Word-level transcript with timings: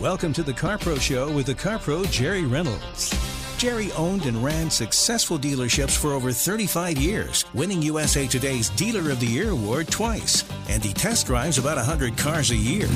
Welcome 0.00 0.32
to 0.32 0.42
the 0.42 0.54
CarPro 0.54 0.98
Show 0.98 1.30
with 1.30 1.44
the 1.44 1.54
CarPro 1.54 2.10
Jerry 2.10 2.46
Reynolds. 2.46 3.14
Jerry 3.58 3.92
owned 3.92 4.24
and 4.24 4.42
ran 4.42 4.70
successful 4.70 5.38
dealerships 5.38 5.94
for 5.94 6.14
over 6.14 6.32
35 6.32 6.96
years, 6.96 7.44
winning 7.52 7.82
USA 7.82 8.26
Today's 8.26 8.70
Dealer 8.70 9.10
of 9.10 9.20
the 9.20 9.26
Year 9.26 9.50
award 9.50 9.88
twice, 9.88 10.42
and 10.70 10.82
he 10.82 10.94
test 10.94 11.26
drives 11.26 11.58
about 11.58 11.76
100 11.76 12.16
cars 12.16 12.50
a 12.50 12.56
year. 12.56 12.86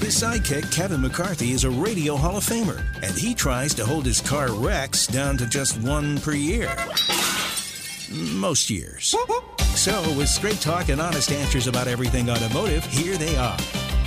His 0.00 0.18
sidekick, 0.18 0.72
Kevin 0.72 1.02
McCarthy, 1.02 1.50
is 1.50 1.64
a 1.64 1.70
Radio 1.70 2.16
Hall 2.16 2.38
of 2.38 2.44
Famer, 2.46 2.82
and 3.02 3.14
he 3.14 3.34
tries 3.34 3.74
to 3.74 3.84
hold 3.84 4.06
his 4.06 4.22
car 4.22 4.50
wrecks 4.50 5.06
down 5.06 5.36
to 5.36 5.46
just 5.46 5.78
one 5.82 6.18
per 6.20 6.32
year. 6.32 6.74
Most 8.10 8.70
years. 8.70 9.14
So, 9.74 10.00
with 10.16 10.30
straight 10.30 10.62
talk 10.62 10.88
and 10.88 10.98
honest 10.98 11.30
answers 11.30 11.66
about 11.66 11.88
everything 11.88 12.30
automotive, 12.30 12.86
here 12.86 13.18
they 13.18 13.36
are 13.36 13.58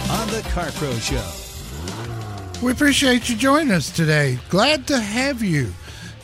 on 0.10 0.28
the 0.30 0.42
CarPro 0.50 1.00
Show. 1.00 2.66
We 2.66 2.72
appreciate 2.72 3.30
you 3.30 3.36
joining 3.36 3.72
us 3.72 3.92
today. 3.92 4.40
Glad 4.50 4.88
to 4.88 5.00
have 5.00 5.44
you. 5.44 5.72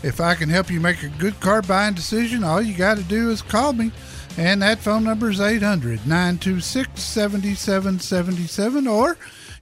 If 0.01 0.19
I 0.19 0.33
can 0.33 0.49
help 0.49 0.71
you 0.71 0.79
make 0.79 1.03
a 1.03 1.09
good 1.09 1.39
car 1.39 1.61
buying 1.61 1.93
decision, 1.93 2.43
all 2.43 2.61
you 2.61 2.75
got 2.75 2.97
to 2.97 3.03
do 3.03 3.29
is 3.29 3.43
call 3.43 3.73
me. 3.73 3.91
And 4.37 4.61
that 4.63 4.79
phone 4.79 5.03
number 5.03 5.29
is 5.29 5.39
800 5.39 6.07
926 6.07 7.01
7777. 7.01 8.87
Or 8.87 9.17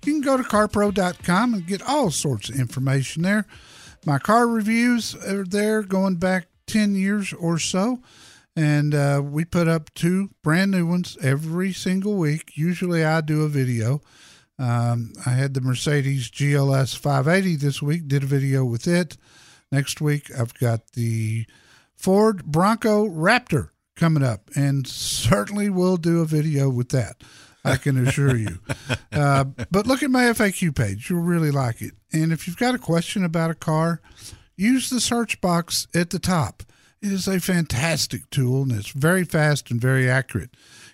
you 0.05 0.13
can 0.13 0.21
go 0.21 0.37
to 0.37 0.43
carpro.com 0.43 1.53
and 1.53 1.67
get 1.67 1.81
all 1.81 2.09
sorts 2.09 2.49
of 2.49 2.55
information 2.55 3.23
there. 3.23 3.45
My 4.05 4.19
car 4.19 4.47
reviews 4.47 5.15
are 5.15 5.43
there 5.43 5.83
going 5.83 6.15
back 6.15 6.47
10 6.67 6.95
years 6.95 7.33
or 7.33 7.59
so. 7.59 7.99
And 8.55 8.93
uh, 8.93 9.21
we 9.23 9.45
put 9.45 9.67
up 9.67 9.93
two 9.95 10.29
brand 10.43 10.71
new 10.71 10.85
ones 10.85 11.17
every 11.21 11.73
single 11.73 12.15
week. 12.15 12.51
Usually 12.55 13.03
I 13.03 13.21
do 13.21 13.43
a 13.43 13.49
video. 13.49 14.01
Um, 14.59 15.13
I 15.25 15.31
had 15.31 15.53
the 15.53 15.61
Mercedes 15.61 16.29
GLS 16.29 16.95
580 16.95 17.55
this 17.55 17.81
week, 17.81 18.07
did 18.07 18.23
a 18.23 18.27
video 18.27 18.63
with 18.63 18.87
it. 18.87 19.17
Next 19.71 19.99
week, 19.99 20.29
I've 20.37 20.53
got 20.53 20.91
the 20.93 21.47
Ford 21.95 22.45
Bronco 22.45 23.07
Raptor 23.07 23.69
coming 23.95 24.23
up, 24.23 24.49
and 24.55 24.87
certainly 24.87 25.69
will 25.69 25.97
do 25.97 26.21
a 26.21 26.25
video 26.25 26.69
with 26.69 26.89
that. 26.89 27.23
I 27.65 27.77
can 27.77 28.07
assure 28.07 28.35
you. 28.35 28.59
Uh, 29.13 29.43
but 29.43 29.85
look 29.85 30.01
at 30.01 30.09
my 30.09 30.23
FAQ 30.23 30.75
page. 30.75 31.07
You'll 31.07 31.21
really 31.21 31.51
like 31.51 31.83
it. 31.83 31.93
And 32.11 32.33
if 32.33 32.47
you've 32.47 32.57
got 32.57 32.73
a 32.73 32.79
question 32.79 33.23
about 33.23 33.51
a 33.51 33.55
car, 33.55 34.01
use 34.55 34.89
the 34.89 34.99
search 34.99 35.39
box 35.39 35.85
at 35.93 36.09
the 36.09 36.17
top. 36.17 36.63
It 37.03 37.11
is 37.11 37.27
a 37.27 37.41
fantastic 37.41 38.29
tool 38.29 38.61
and 38.61 38.71
it's 38.71 38.91
very 38.91 39.25
fast 39.25 39.69
and 39.69 39.81
very 39.81 40.09
accurate. 40.09 40.51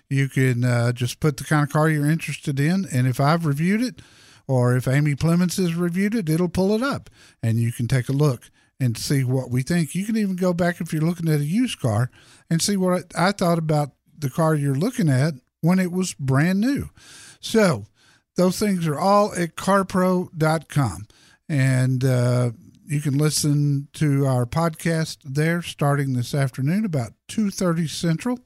You 0.08 0.28
can 0.28 0.64
uh, 0.64 0.90
just 0.90 1.20
put 1.20 1.36
the 1.36 1.44
kind 1.44 1.62
of 1.62 1.72
car 1.72 1.88
you're 1.88 2.10
interested 2.10 2.58
in, 2.58 2.84
and 2.92 3.06
if 3.06 3.20
I've 3.20 3.46
reviewed 3.46 3.80
it 3.80 4.02
or 4.48 4.74
if 4.74 4.88
Amy 4.88 5.14
Plemons 5.14 5.56
has 5.58 5.76
reviewed 5.76 6.16
it, 6.16 6.28
it'll 6.28 6.48
pull 6.48 6.74
it 6.74 6.82
up 6.82 7.10
and 7.44 7.60
you 7.60 7.70
can 7.70 7.86
take 7.86 8.08
a 8.08 8.12
look 8.12 8.50
and 8.80 8.98
see 8.98 9.22
what 9.22 9.52
we 9.52 9.62
think. 9.62 9.94
You 9.94 10.04
can 10.04 10.16
even 10.16 10.34
go 10.34 10.52
back 10.52 10.80
if 10.80 10.92
you're 10.92 11.00
looking 11.00 11.28
at 11.28 11.38
a 11.38 11.44
used 11.44 11.78
car 11.78 12.10
and 12.50 12.60
see 12.60 12.76
what 12.76 13.12
I 13.16 13.30
thought 13.30 13.58
about 13.58 13.92
the 14.18 14.30
car 14.30 14.56
you're 14.56 14.74
looking 14.74 15.08
at 15.08 15.34
when 15.60 15.78
it 15.78 15.92
was 15.92 16.14
brand 16.14 16.60
new. 16.60 16.90
So, 17.38 17.86
those 18.34 18.58
things 18.58 18.84
are 18.88 18.98
all 18.98 19.32
at 19.34 19.54
carpro.com. 19.54 21.06
And 21.48 22.04
uh, 22.04 22.50
you 22.90 23.00
can 23.00 23.16
listen 23.16 23.86
to 23.92 24.26
our 24.26 24.44
podcast 24.44 25.18
there 25.24 25.62
starting 25.62 26.12
this 26.12 26.34
afternoon 26.34 26.84
about 26.84 27.12
2.30 27.28 27.88
Central, 27.88 28.40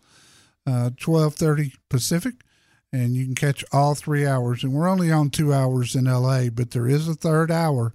uh, 0.67 0.91
12.30 0.97 1.73
Pacific. 1.89 2.35
And 2.93 3.17
you 3.17 3.25
can 3.25 3.35
catch 3.35 3.65
all 3.73 3.95
three 3.95 4.27
hours. 4.27 4.63
And 4.63 4.75
we're 4.75 4.87
only 4.87 5.11
on 5.11 5.31
two 5.31 5.55
hours 5.55 5.95
in 5.95 6.05
LA, 6.05 6.51
but 6.51 6.73
there 6.73 6.87
is 6.87 7.09
a 7.09 7.15
third 7.15 7.51
hour. 7.51 7.95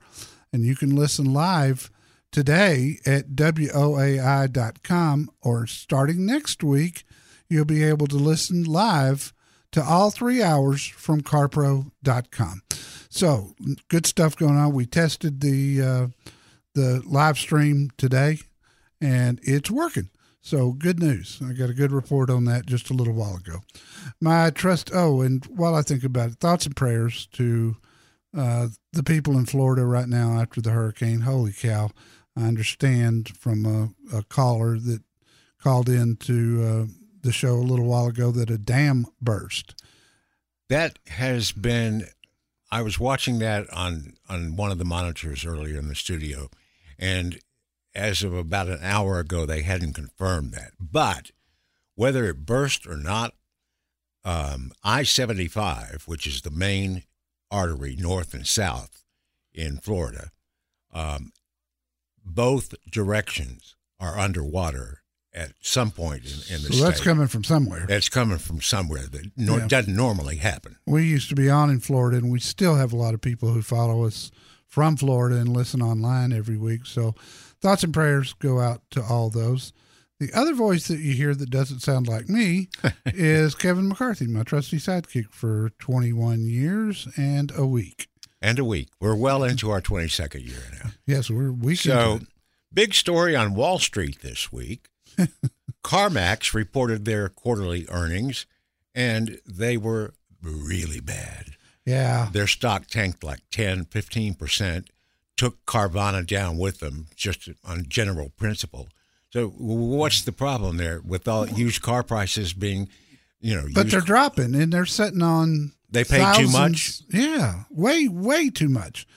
And 0.51 0.65
you 0.65 0.75
can 0.75 0.95
listen 0.95 1.31
live 1.31 1.91
today 2.31 2.97
at 3.05 3.29
WOAI.com 3.35 5.29
or 5.43 5.67
starting 5.67 6.25
next 6.25 6.63
week, 6.63 7.03
you'll 7.47 7.63
be 7.65 7.83
able 7.83 8.07
to 8.07 8.15
listen 8.15 8.63
live 8.63 9.33
to 9.71 9.83
all 9.83 10.09
three 10.09 10.41
hours 10.41 10.87
from 10.87 11.21
carpro.com. 11.21 12.63
So 13.11 13.53
good 13.87 14.07
stuff 14.07 14.35
going 14.35 14.57
on. 14.57 14.73
We 14.73 14.87
tested 14.87 15.41
the 15.41 15.81
uh, 15.81 16.07
the 16.75 17.01
live 17.05 17.37
stream 17.37 17.89
today, 17.97 18.39
and 19.01 19.39
it's 19.43 19.71
working. 19.71 20.09
So 20.41 20.71
good 20.71 20.99
news. 20.99 21.41
I 21.43 21.53
got 21.53 21.69
a 21.69 21.73
good 21.73 21.91
report 21.91 22.29
on 22.29 22.45
that 22.45 22.65
just 22.65 22.89
a 22.89 22.93
little 22.93 23.13
while 23.13 23.35
ago. 23.35 23.59
My 24.21 24.49
trust. 24.49 24.89
Oh, 24.93 25.21
and 25.21 25.45
while 25.45 25.75
I 25.75 25.81
think 25.81 26.03
about 26.03 26.31
it, 26.31 26.39
thoughts 26.39 26.65
and 26.65 26.75
prayers 26.75 27.27
to 27.33 27.75
uh, 28.35 28.67
the 28.93 29.03
people 29.03 29.37
in 29.37 29.45
Florida 29.45 29.85
right 29.85 30.07
now 30.07 30.39
after 30.39 30.61
the 30.61 30.71
hurricane. 30.71 31.21
Holy 31.21 31.51
cow! 31.51 31.89
I 32.37 32.43
understand 32.43 33.29
from 33.37 33.65
a, 33.65 34.17
a 34.17 34.23
caller 34.23 34.79
that 34.79 35.03
called 35.61 35.89
in 35.89 36.15
to 36.17 36.63
uh, 36.63 36.85
the 37.21 37.33
show 37.33 37.55
a 37.55 37.67
little 37.67 37.85
while 37.85 38.07
ago 38.07 38.31
that 38.31 38.49
a 38.49 38.57
dam 38.57 39.07
burst. 39.21 39.83
That 40.69 40.99
has 41.07 41.51
been. 41.51 42.05
I 42.71 42.81
was 42.81 42.99
watching 42.99 43.39
that 43.39 43.71
on 43.73 44.13
on 44.27 44.55
one 44.55 44.71
of 44.71 44.77
the 44.77 44.85
monitors 44.85 45.45
earlier 45.45 45.79
in 45.79 45.87
the 45.87 45.95
studio, 45.95 46.49
and 46.97 47.39
as 47.95 48.23
of 48.23 48.33
about 48.33 48.67
an 48.67 48.79
hour 48.81 49.19
ago, 49.19 49.45
they 49.45 49.63
hadn't 49.63 49.93
confirmed 49.93 50.53
that. 50.53 50.71
But 50.79 51.31
whether 51.95 52.25
it 52.25 52.45
burst 52.45 52.85
or 52.85 52.95
not, 52.95 53.33
um, 54.23 54.71
I 54.83 55.03
75, 55.03 56.03
which 56.05 56.27
is 56.27 56.41
the 56.41 56.51
main 56.51 57.03
artery 57.49 57.95
north 57.97 58.33
and 58.33 58.45
south 58.45 59.03
in 59.53 59.77
Florida, 59.77 60.31
um, 60.93 61.31
both 62.23 62.75
directions 62.89 63.75
are 63.99 64.19
underwater 64.19 65.01
at 65.33 65.51
some 65.61 65.91
point 65.91 66.23
in, 66.25 66.55
in 66.55 66.63
the 66.63 66.73
So 66.73 66.83
that's 66.85 66.97
state. 66.97 67.05
coming 67.09 67.27
from 67.27 67.43
somewhere. 67.43 67.85
It's 67.89 68.09
coming 68.09 68.37
from 68.39 68.61
somewhere 68.61 69.03
that 69.11 69.31
nor- 69.37 69.59
Yeah. 69.59 69.67
doesn't 69.67 69.95
normally 69.95 70.37
happen. 70.37 70.77
We 70.87 71.05
used 71.05 71.29
to 71.29 71.35
be 71.35 71.49
on 71.49 71.69
in 71.69 71.79
Florida, 71.79 72.17
and 72.17 72.31
we 72.31 72.39
still 72.39 72.75
have 72.75 72.91
a 72.93 72.97
lot 72.97 73.13
of 73.13 73.21
people 73.21 73.51
who 73.53 73.61
follow 73.61 74.05
us 74.05 74.31
from 74.67 74.97
Florida 74.97 75.35
and 75.37 75.49
listen 75.49 75.81
online 75.81 76.31
every 76.33 76.57
week. 76.57 76.85
So, 76.85 77.15
thoughts 77.61 77.83
and 77.83 77.93
prayers 77.93 78.33
go 78.39 78.59
out 78.59 78.81
to 78.91 79.03
all 79.03 79.29
those. 79.29 79.73
The 80.19 80.33
other 80.33 80.53
voice 80.53 80.87
that 80.89 80.99
you 80.99 81.13
hear 81.13 81.33
that 81.33 81.49
doesn't 81.49 81.79
sound 81.79 82.07
like 82.07 82.27
me 82.27 82.67
is 83.05 83.55
Kevin 83.55 83.87
McCarthy, 83.87 84.27
my 84.27 84.43
trusty 84.43 84.77
sidekick 84.77 85.31
for 85.31 85.69
21 85.79 86.45
years 86.47 87.07
and 87.15 87.51
a 87.55 87.65
week. 87.65 88.07
And 88.41 88.59
a 88.59 88.65
week. 88.65 88.89
We're 88.99 89.15
well 89.15 89.43
into 89.43 89.69
our 89.71 89.81
22nd 89.81 90.45
year 90.45 90.63
now. 90.83 90.91
Yes, 91.05 91.29
we're 91.29 91.51
week 91.51 91.79
So, 91.79 92.19
big 92.73 92.93
story 92.93 93.35
on 93.35 93.53
Wall 93.53 93.79
Street 93.79 94.21
this 94.21 94.51
week. 94.51 94.87
CarMax 95.83 96.53
reported 96.53 97.05
their 97.05 97.29
quarterly 97.29 97.85
earnings, 97.89 98.45
and 98.93 99.39
they 99.45 99.77
were 99.77 100.13
really 100.41 100.99
bad. 100.99 101.55
Yeah. 101.85 102.29
Their 102.31 102.47
stock 102.47 102.87
tanked 102.87 103.23
like 103.23 103.39
10, 103.51 103.85
15%, 103.85 104.87
took 105.37 105.65
Carvana 105.65 106.25
down 106.25 106.57
with 106.57 106.79
them 106.79 107.07
just 107.15 107.49
on 107.63 107.85
general 107.87 108.29
principle. 108.29 108.89
So, 109.31 109.47
what's 109.57 110.23
the 110.23 110.31
problem 110.31 110.77
there 110.77 111.01
with 111.01 111.27
all 111.27 111.47
used 111.47 111.81
car 111.81 112.03
prices 112.03 112.53
being, 112.53 112.89
you 113.39 113.55
know, 113.55 113.67
But 113.73 113.89
they're 113.89 114.01
dropping 114.01 114.55
and 114.55 114.73
they're 114.73 114.85
sitting 114.85 115.21
on 115.21 115.71
They 115.89 116.03
pay 116.03 116.33
too 116.35 116.49
much. 116.49 117.01
Yeah, 117.09 117.63
way 117.69 118.07
way 118.07 118.49
too 118.49 118.69
much. 118.69 119.07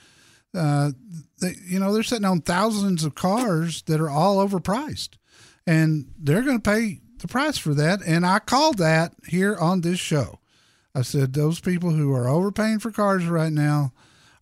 Uh, 0.55 0.91
they, 1.41 1.55
you 1.67 1.79
know, 1.79 1.91
they're 1.93 2.03
sitting 2.03 2.25
on 2.25 2.41
thousands 2.41 3.03
of 3.03 3.15
cars 3.15 3.81
that 3.83 3.99
are 3.99 4.09
all 4.09 4.37
overpriced, 4.37 5.17
and 5.65 6.11
they're 6.17 6.41
going 6.41 6.59
to 6.59 6.69
pay 6.69 7.01
the 7.19 7.27
price 7.27 7.57
for 7.57 7.73
that. 7.73 8.01
And 8.05 8.25
I 8.25 8.39
called 8.39 8.77
that 8.77 9.13
here 9.27 9.55
on 9.57 9.81
this 9.81 9.99
show. 9.99 10.39
I 10.95 11.01
said 11.01 11.33
those 11.33 11.59
people 11.59 11.91
who 11.91 12.13
are 12.13 12.27
overpaying 12.27 12.79
for 12.79 12.91
cars 12.91 13.25
right 13.25 13.51
now 13.51 13.93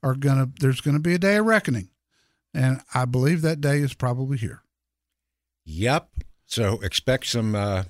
are 0.04 0.16
gonna. 0.16 0.50
There's 0.60 0.82
going 0.82 0.96
to 0.96 1.02
be 1.02 1.14
a 1.14 1.20
day 1.20 1.38
of 1.38 1.46
reckoning, 1.46 1.90
and 2.54 2.82
I 2.94 3.06
believe 3.06 3.42
that 3.42 3.62
day 3.62 3.78
is 3.78 3.94
probably 3.94 4.38
here. 4.38 4.64
Yep. 5.66 6.10
So 6.46 6.82
expect 6.82 7.28
some. 7.28 7.56
Uh, 7.56 7.84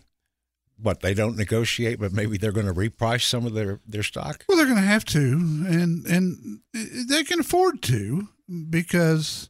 what 0.81 1.01
they 1.01 1.13
don't 1.13 1.37
negotiate, 1.37 1.99
but 1.99 2.11
maybe 2.11 2.37
they're 2.37 2.51
going 2.51 2.65
to 2.65 2.73
reprice 2.73 3.23
some 3.23 3.45
of 3.45 3.53
their 3.53 3.79
their 3.87 4.03
stock. 4.03 4.45
Well, 4.47 4.57
they're 4.57 4.65
going 4.65 4.77
to 4.77 4.83
have 4.83 5.05
to, 5.05 5.19
and 5.19 6.05
and 6.05 6.59
they 6.73 7.23
can 7.23 7.39
afford 7.39 7.81
to 7.83 8.27
because 8.69 9.49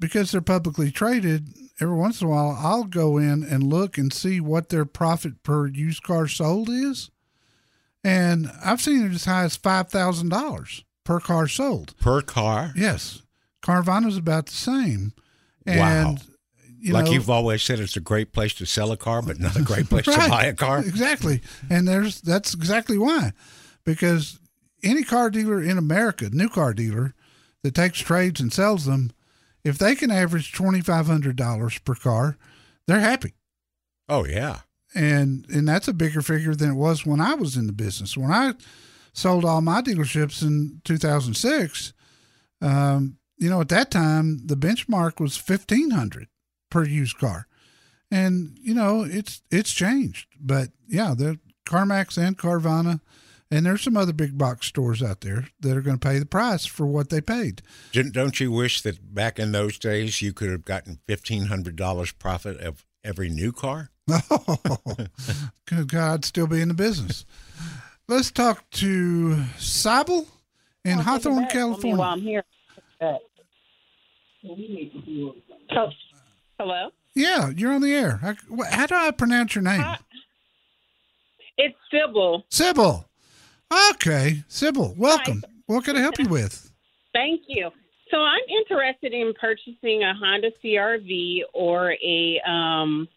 because 0.00 0.32
they're 0.32 0.40
publicly 0.40 0.90
traded. 0.90 1.48
Every 1.80 1.96
once 1.96 2.20
in 2.20 2.28
a 2.28 2.30
while, 2.30 2.56
I'll 2.58 2.84
go 2.84 3.18
in 3.18 3.42
and 3.42 3.64
look 3.64 3.98
and 3.98 4.12
see 4.12 4.40
what 4.40 4.68
their 4.68 4.84
profit 4.84 5.42
per 5.42 5.66
used 5.66 6.02
car 6.02 6.28
sold 6.28 6.68
is, 6.68 7.10
and 8.04 8.50
I've 8.64 8.80
seen 8.80 9.04
it 9.04 9.12
as 9.12 9.24
high 9.24 9.44
as 9.44 9.56
five 9.56 9.88
thousand 9.88 10.28
dollars 10.28 10.84
per 11.04 11.18
car 11.18 11.48
sold. 11.48 11.96
Per 11.98 12.22
car? 12.22 12.72
Yes, 12.76 13.22
Carvana's 13.62 14.16
about 14.16 14.46
the 14.46 14.52
same. 14.52 15.12
And, 15.66 15.78
wow. 15.78 16.16
You 16.78 16.92
like 16.92 17.06
know, 17.06 17.12
you've 17.12 17.30
always 17.30 17.62
said, 17.62 17.80
it's 17.80 17.96
a 17.96 18.00
great 18.00 18.32
place 18.32 18.52
to 18.56 18.66
sell 18.66 18.92
a 18.92 18.96
car, 18.98 19.22
but 19.22 19.40
not 19.40 19.56
a 19.56 19.62
great 19.64 19.88
place 19.88 20.06
right, 20.06 20.24
to 20.24 20.28
buy 20.28 20.44
a 20.44 20.52
car. 20.52 20.80
Exactly, 20.80 21.40
and 21.70 21.88
there's 21.88 22.20
that's 22.20 22.52
exactly 22.52 22.98
why, 22.98 23.32
because 23.84 24.38
any 24.82 25.02
car 25.02 25.30
dealer 25.30 25.62
in 25.62 25.78
America, 25.78 26.28
new 26.30 26.50
car 26.50 26.74
dealer 26.74 27.14
that 27.62 27.74
takes 27.74 27.98
trades 28.00 28.38
and 28.38 28.52
sells 28.52 28.84
them, 28.84 29.12
if 29.64 29.78
they 29.78 29.94
can 29.94 30.10
average 30.10 30.52
twenty 30.52 30.80
five 30.80 31.06
hundred 31.06 31.36
dollars 31.36 31.78
per 31.78 31.94
car, 31.94 32.36
they're 32.86 33.00
happy. 33.00 33.34
Oh 34.08 34.24
yeah, 34.24 34.60
and 34.94 35.46
and 35.48 35.66
that's 35.66 35.88
a 35.88 35.94
bigger 35.94 36.22
figure 36.22 36.54
than 36.54 36.70
it 36.70 36.76
was 36.76 37.06
when 37.06 37.20
I 37.20 37.34
was 37.34 37.56
in 37.56 37.66
the 37.66 37.72
business. 37.72 38.16
When 38.16 38.30
I 38.30 38.54
sold 39.12 39.44
all 39.44 39.60
my 39.60 39.80
dealerships 39.80 40.42
in 40.42 40.80
two 40.84 40.98
thousand 40.98 41.34
six, 41.34 41.92
um, 42.60 43.18
you 43.38 43.48
know, 43.48 43.60
at 43.60 43.68
that 43.70 43.90
time 43.90 44.46
the 44.46 44.56
benchmark 44.56 45.20
was 45.20 45.36
fifteen 45.36 45.90
hundred 45.90 46.28
per 46.70 46.84
used 46.84 47.18
car. 47.18 47.46
And 48.10 48.56
you 48.62 48.74
know, 48.74 49.02
it's 49.02 49.42
it's 49.50 49.72
changed. 49.72 50.28
But 50.40 50.68
yeah, 50.86 51.14
the 51.16 51.38
CarMax 51.66 52.18
and 52.18 52.36
Carvana 52.38 53.00
and 53.50 53.66
there's 53.66 53.82
some 53.82 53.96
other 53.96 54.12
big 54.12 54.36
box 54.36 54.66
stores 54.66 55.02
out 55.02 55.20
there 55.20 55.48
that 55.60 55.76
are 55.76 55.82
going 55.82 55.98
to 55.98 56.08
pay 56.08 56.18
the 56.18 56.26
price 56.26 56.66
for 56.66 56.86
what 56.86 57.10
they 57.10 57.20
paid. 57.20 57.62
Don't 57.92 58.40
you 58.40 58.50
wish 58.50 58.82
that 58.82 59.14
back 59.14 59.38
in 59.38 59.52
those 59.52 59.78
days 59.78 60.22
you 60.22 60.32
could 60.32 60.50
have 60.50 60.64
gotten 60.64 60.98
fifteen 61.06 61.46
hundred 61.46 61.76
dollars 61.76 62.12
profit 62.12 62.58
of 62.60 62.84
every 63.02 63.28
new 63.28 63.52
car? 63.52 63.90
Oh, 64.10 64.58
good 65.66 65.88
God, 65.88 66.14
I'd 66.14 66.24
still 66.24 66.46
be 66.46 66.60
in 66.60 66.68
the 66.68 66.74
business. 66.74 67.24
Let's 68.08 68.30
talk 68.30 68.68
to 68.72 69.44
Sybel 69.56 70.26
in 70.84 70.98
Hawthorne, 70.98 71.46
California. 71.46 71.96
While 71.96 72.12
I'm 72.12 72.20
here. 72.20 72.44
Oh, 73.00 73.18
hello. 76.58 76.90
Yeah, 77.14 77.50
you're 77.56 77.72
on 77.72 77.80
the 77.80 77.94
air. 77.94 78.16
How 78.70 78.86
do 78.86 78.94
I 78.94 79.10
pronounce 79.12 79.54
your 79.54 79.62
name? 79.62 79.80
Hi. 79.80 79.98
It's 81.56 81.76
Sybil. 81.90 82.44
Sybil. 82.50 83.06
Okay, 83.90 84.44
Sybil. 84.48 84.94
Welcome. 84.96 85.42
Hi. 85.44 85.52
What 85.66 85.84
can 85.84 85.96
I 85.96 86.00
help 86.00 86.18
you 86.18 86.28
with? 86.28 86.70
Thank 87.12 87.42
you. 87.48 87.70
So 88.10 88.18
I'm 88.18 88.42
interested 88.48 89.12
in 89.12 89.32
purchasing 89.40 90.02
a 90.02 90.14
Honda 90.14 90.50
CRV 90.62 91.40
or 91.52 91.92
a 91.92 92.40
um, 92.46 93.08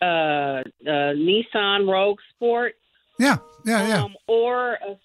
uh, 0.00 0.62
a 0.86 1.14
Nissan 1.14 1.88
Rogue 1.88 2.18
Sport. 2.34 2.74
Yeah, 3.18 3.38
yeah, 3.64 3.86
yeah. 3.88 4.02
Um, 4.04 4.14
or 4.26 4.74
a, 4.74 4.98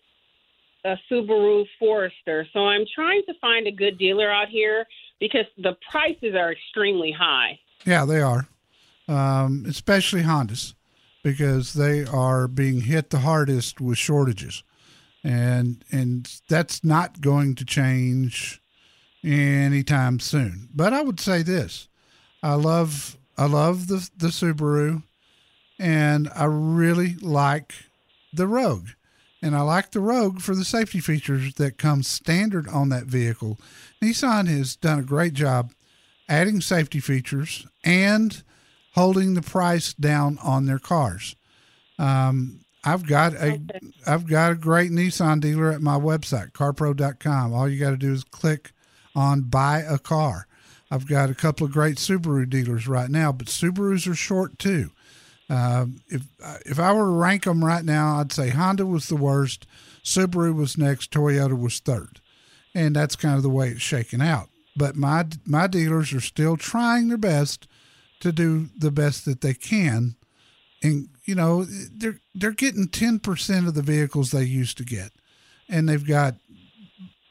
a 0.89 0.99
Subaru 1.11 1.65
Forester. 1.79 2.47
So 2.53 2.67
I'm 2.67 2.85
trying 2.93 3.23
to 3.27 3.33
find 3.41 3.67
a 3.67 3.71
good 3.71 3.97
dealer 3.97 4.31
out 4.31 4.49
here 4.49 4.85
because 5.19 5.45
the 5.57 5.75
prices 5.89 6.35
are 6.35 6.51
extremely 6.51 7.11
high. 7.11 7.59
Yeah, 7.85 8.05
they 8.05 8.21
are, 8.21 8.47
um, 9.07 9.65
especially 9.67 10.23
Hondas, 10.23 10.73
because 11.23 11.73
they 11.73 12.05
are 12.05 12.47
being 12.47 12.81
hit 12.81 13.09
the 13.09 13.19
hardest 13.19 13.81
with 13.81 13.97
shortages, 13.97 14.63
and 15.23 15.83
and 15.91 16.29
that's 16.49 16.83
not 16.83 17.21
going 17.21 17.55
to 17.55 17.65
change 17.65 18.61
anytime 19.23 20.19
soon. 20.19 20.69
But 20.73 20.93
I 20.93 21.01
would 21.01 21.19
say 21.19 21.41
this: 21.41 21.87
I 22.43 22.53
love 22.55 23.17
I 23.37 23.45
love 23.45 23.87
the 23.87 24.09
the 24.15 24.27
Subaru, 24.27 25.03
and 25.79 26.29
I 26.35 26.45
really 26.45 27.15
like 27.15 27.73
the 28.33 28.47
Rogue. 28.47 28.89
And 29.41 29.57
I 29.57 29.61
like 29.61 29.91
the 29.91 29.99
Rogue 29.99 30.39
for 30.39 30.55
the 30.55 30.63
safety 30.63 31.01
features 31.01 31.55
that 31.55 31.77
come 31.77 32.01
standard 32.01 32.65
on 32.69 32.87
that 32.89 33.07
vehicle. 33.07 33.59
Nissan 34.01 34.47
has 34.47 34.77
done 34.77 34.99
a 34.99 35.03
great 35.03 35.33
job 35.33 35.73
adding 36.29 36.61
safety 36.61 37.01
features 37.01 37.67
and 37.83 38.41
holding 38.94 39.34
the 39.34 39.42
price 39.42 39.94
down 39.94 40.40
on 40.44 40.66
their 40.66 40.80
cars. 40.80 41.36
Um, 42.00 42.62
I've 42.84 43.07
got 43.07 43.34
a 43.34 43.62
have 44.06 44.28
got 44.28 44.51
a 44.51 44.56
great 44.56 44.92
Nissan 44.92 45.40
dealer 45.40 45.72
at 45.72 45.81
my 45.81 45.98
website, 45.98 46.51
carpro.com. 46.51 47.54
All 47.54 47.69
you 47.69 47.80
got 47.80 47.92
to 47.92 47.98
do 47.98 48.12
is 48.12 48.24
click 48.24 48.72
on 49.16 49.42
buy 49.42 49.80
a 49.80 49.98
car. 49.98 50.48
I've 50.92 51.07
got 51.07 51.30
a 51.30 51.36
couple 51.36 51.66
of 51.66 51.72
great 51.72 51.95
Subaru 51.95 52.50
dealers 52.50 52.88
right 52.88 53.10
now, 53.10 53.31
but 53.31 53.48
Subarus 53.48 54.07
are 54.07 54.16
short 54.16 54.60
too. 54.60 54.92
Uh, 55.50 55.88
if 56.07 56.24
if 56.66 56.80
I 56.80 56.92
were 56.94 57.06
to 57.06 57.12
rank 57.12 57.45
them 57.45 57.63
right 57.63 57.86
now, 57.86 58.18
I'd 58.18 58.34
say 58.34 58.50
Honda 58.50 58.86
was 58.86 59.07
the 59.07 59.16
worst, 59.16 59.66
Subaru 60.04 60.54
was 60.54 60.78
next, 60.78 61.12
Toyota 61.12 61.60
was 61.60 61.80
third, 61.80 62.19
and 62.75 62.95
that's 62.95 63.16
kind 63.16 63.38
of 63.38 63.44
the 63.44 63.50
way 63.50 63.69
it's 63.69 63.81
shaken 63.81 64.22
out. 64.22 64.50
But 64.75 64.95
my 64.95 65.25
my 65.45 65.68
dealers 65.68 66.12
are 66.13 66.22
still 66.22 66.57
trying 66.57 67.07
their 67.07 67.18
best 67.18 67.68
to 68.23 68.31
do 68.31 68.69
the 68.77 68.89
best 68.89 69.25
that 69.25 69.41
they 69.41 69.53
can, 69.53 70.15
and 70.81 71.09
you 71.25 71.35
know 71.35 71.65
they're 71.65 72.19
they're 72.33 72.51
getting 72.51 72.87
ten 72.87 73.19
percent 73.19 73.67
of 73.67 73.75
the 73.75 73.81
vehicles 73.81 74.31
they 74.31 74.43
used 74.43 74.77
to 74.77 74.85
get, 74.85 75.11
and 75.69 75.87
they've 75.87 76.07
got 76.07 76.35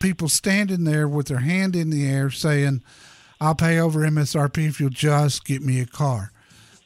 people 0.00 0.28
standing 0.28 0.84
there 0.84 1.08
with 1.08 1.28
their 1.28 1.38
hand 1.38 1.74
in 1.74 1.88
the 1.88 2.06
air 2.06 2.30
saying, 2.30 2.82
"I'll 3.40 3.54
pay 3.54 3.78
over 3.78 4.00
MSRP 4.00 4.68
if 4.68 4.80
you'll 4.80 4.90
just 4.90 5.46
get 5.46 5.62
me 5.62 5.80
a 5.80 5.86
car." 5.86 6.30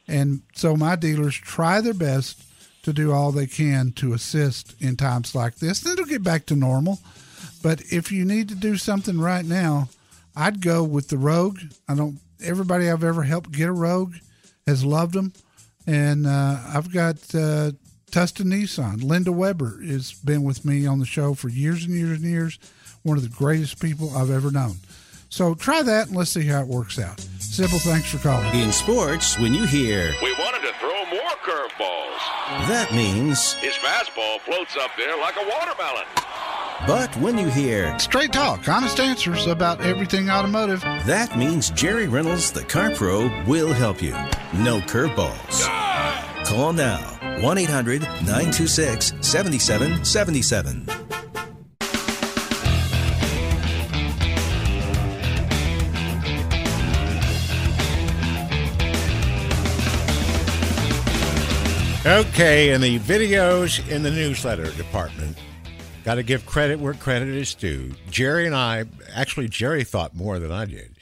And 0.07 0.41
so 0.55 0.77
my 0.77 0.95
dealers 0.95 1.35
try 1.35 1.81
their 1.81 1.93
best 1.93 2.43
to 2.83 2.93
do 2.93 3.11
all 3.11 3.33
they 3.33 3.47
can 3.47 3.91
to 3.91 4.13
assist 4.13 4.73
in 4.81 4.95
times 4.95 5.35
like 5.35 5.57
this. 5.57 5.85
It'll 5.85 6.05
get 6.05 6.23
back 6.23 6.45
to 6.45 6.55
normal. 6.55 6.99
But 7.61 7.81
if 7.91 8.13
you 8.13 8.23
need 8.23 8.47
to 8.47 8.55
do 8.55 8.77
something 8.77 9.19
right 9.19 9.43
now, 9.43 9.89
I'd 10.37 10.61
go 10.61 10.83
with 10.83 11.09
the 11.09 11.17
Rogue. 11.17 11.59
I 11.89 11.95
don't. 11.95 12.19
Everybody 12.43 12.89
I've 12.89 13.03
ever 13.03 13.23
helped 13.23 13.51
get 13.51 13.67
a 13.67 13.71
Rogue 13.71 14.15
has 14.65 14.85
loved 14.85 15.13
them, 15.13 15.33
and 15.85 16.27
uh, 16.27 16.59
I've 16.67 16.93
got 16.93 17.15
uh, 17.33 17.71
Tustin 18.11 18.45
Nissan. 18.45 19.03
Linda 19.03 19.31
Weber 19.31 19.81
has 19.85 20.13
been 20.13 20.43
with 20.43 20.65
me 20.65 20.85
on 20.85 20.99
the 20.99 21.05
show 21.05 21.33
for 21.33 21.49
years 21.49 21.83
and 21.83 21.93
years 21.93 22.19
and 22.21 22.29
years. 22.29 22.59
One 23.03 23.17
of 23.17 23.23
the 23.23 23.29
greatest 23.29 23.81
people 23.81 24.15
I've 24.15 24.31
ever 24.31 24.51
known. 24.51 24.75
So 25.29 25.55
try 25.55 25.81
that 25.81 26.07
and 26.07 26.15
let's 26.15 26.31
see 26.31 26.45
how 26.45 26.61
it 26.61 26.67
works 26.67 26.99
out. 26.99 27.19
Simple 27.39 27.79
thanks 27.79 28.11
for 28.11 28.17
calling. 28.19 28.47
In 28.59 28.71
sports, 28.71 29.37
when 29.39 29.53
you 29.53 29.65
hear 29.65 30.13
we 30.21 30.33
wanted 30.33 30.61
to 30.61 30.73
throw 30.79 31.05
more 31.11 31.35
curveballs, 31.43 32.67
that 32.67 32.91
means 32.91 33.53
his 33.55 33.73
fastball 33.75 34.39
floats 34.41 34.77
up 34.77 34.91
there 34.97 35.17
like 35.17 35.35
a 35.35 35.47
watermelon. 35.49 36.05
But 36.85 37.15
when 37.17 37.37
you 37.37 37.49
hear 37.49 37.97
straight 37.97 38.31
talk, 38.31 38.67
honest 38.69 38.99
answers 38.99 39.47
about 39.47 39.81
everything 39.81 40.29
automotive, 40.29 40.81
that 40.81 41.37
means 41.37 41.71
Jerry 41.71 42.07
Reynolds, 42.07 42.51
the 42.51 42.63
Car 42.63 42.91
Pro, 42.91 43.31
will 43.45 43.73
help 43.73 44.01
you. 44.01 44.11
No 44.53 44.79
curveballs. 44.81 45.65
Ah! 45.65 46.43
Call 46.45 46.73
now 46.73 46.99
1 47.41 47.57
800 47.57 48.01
926 48.01 49.13
7777. 49.21 50.87
Okay, 62.05 62.71
in 62.71 62.79
the 62.79 62.99
videos 62.99 63.85
in 63.89 64.01
the 64.01 64.09
newsletter 64.09 64.71
department, 64.77 65.37
got 66.07 66.15
to 66.15 66.23
give 66.23 66.45
credit 66.45 66.79
where 66.79 66.93
credit 66.93 67.27
is 67.27 67.53
due. 67.53 67.93
Jerry 68.09 68.45
and 68.45 68.55
I, 68.55 68.85
actually, 69.13 69.49
Jerry 69.49 69.83
thought 69.83 70.15
more 70.15 70.39
than 70.39 70.53
I 70.53 70.63
did 70.63 70.95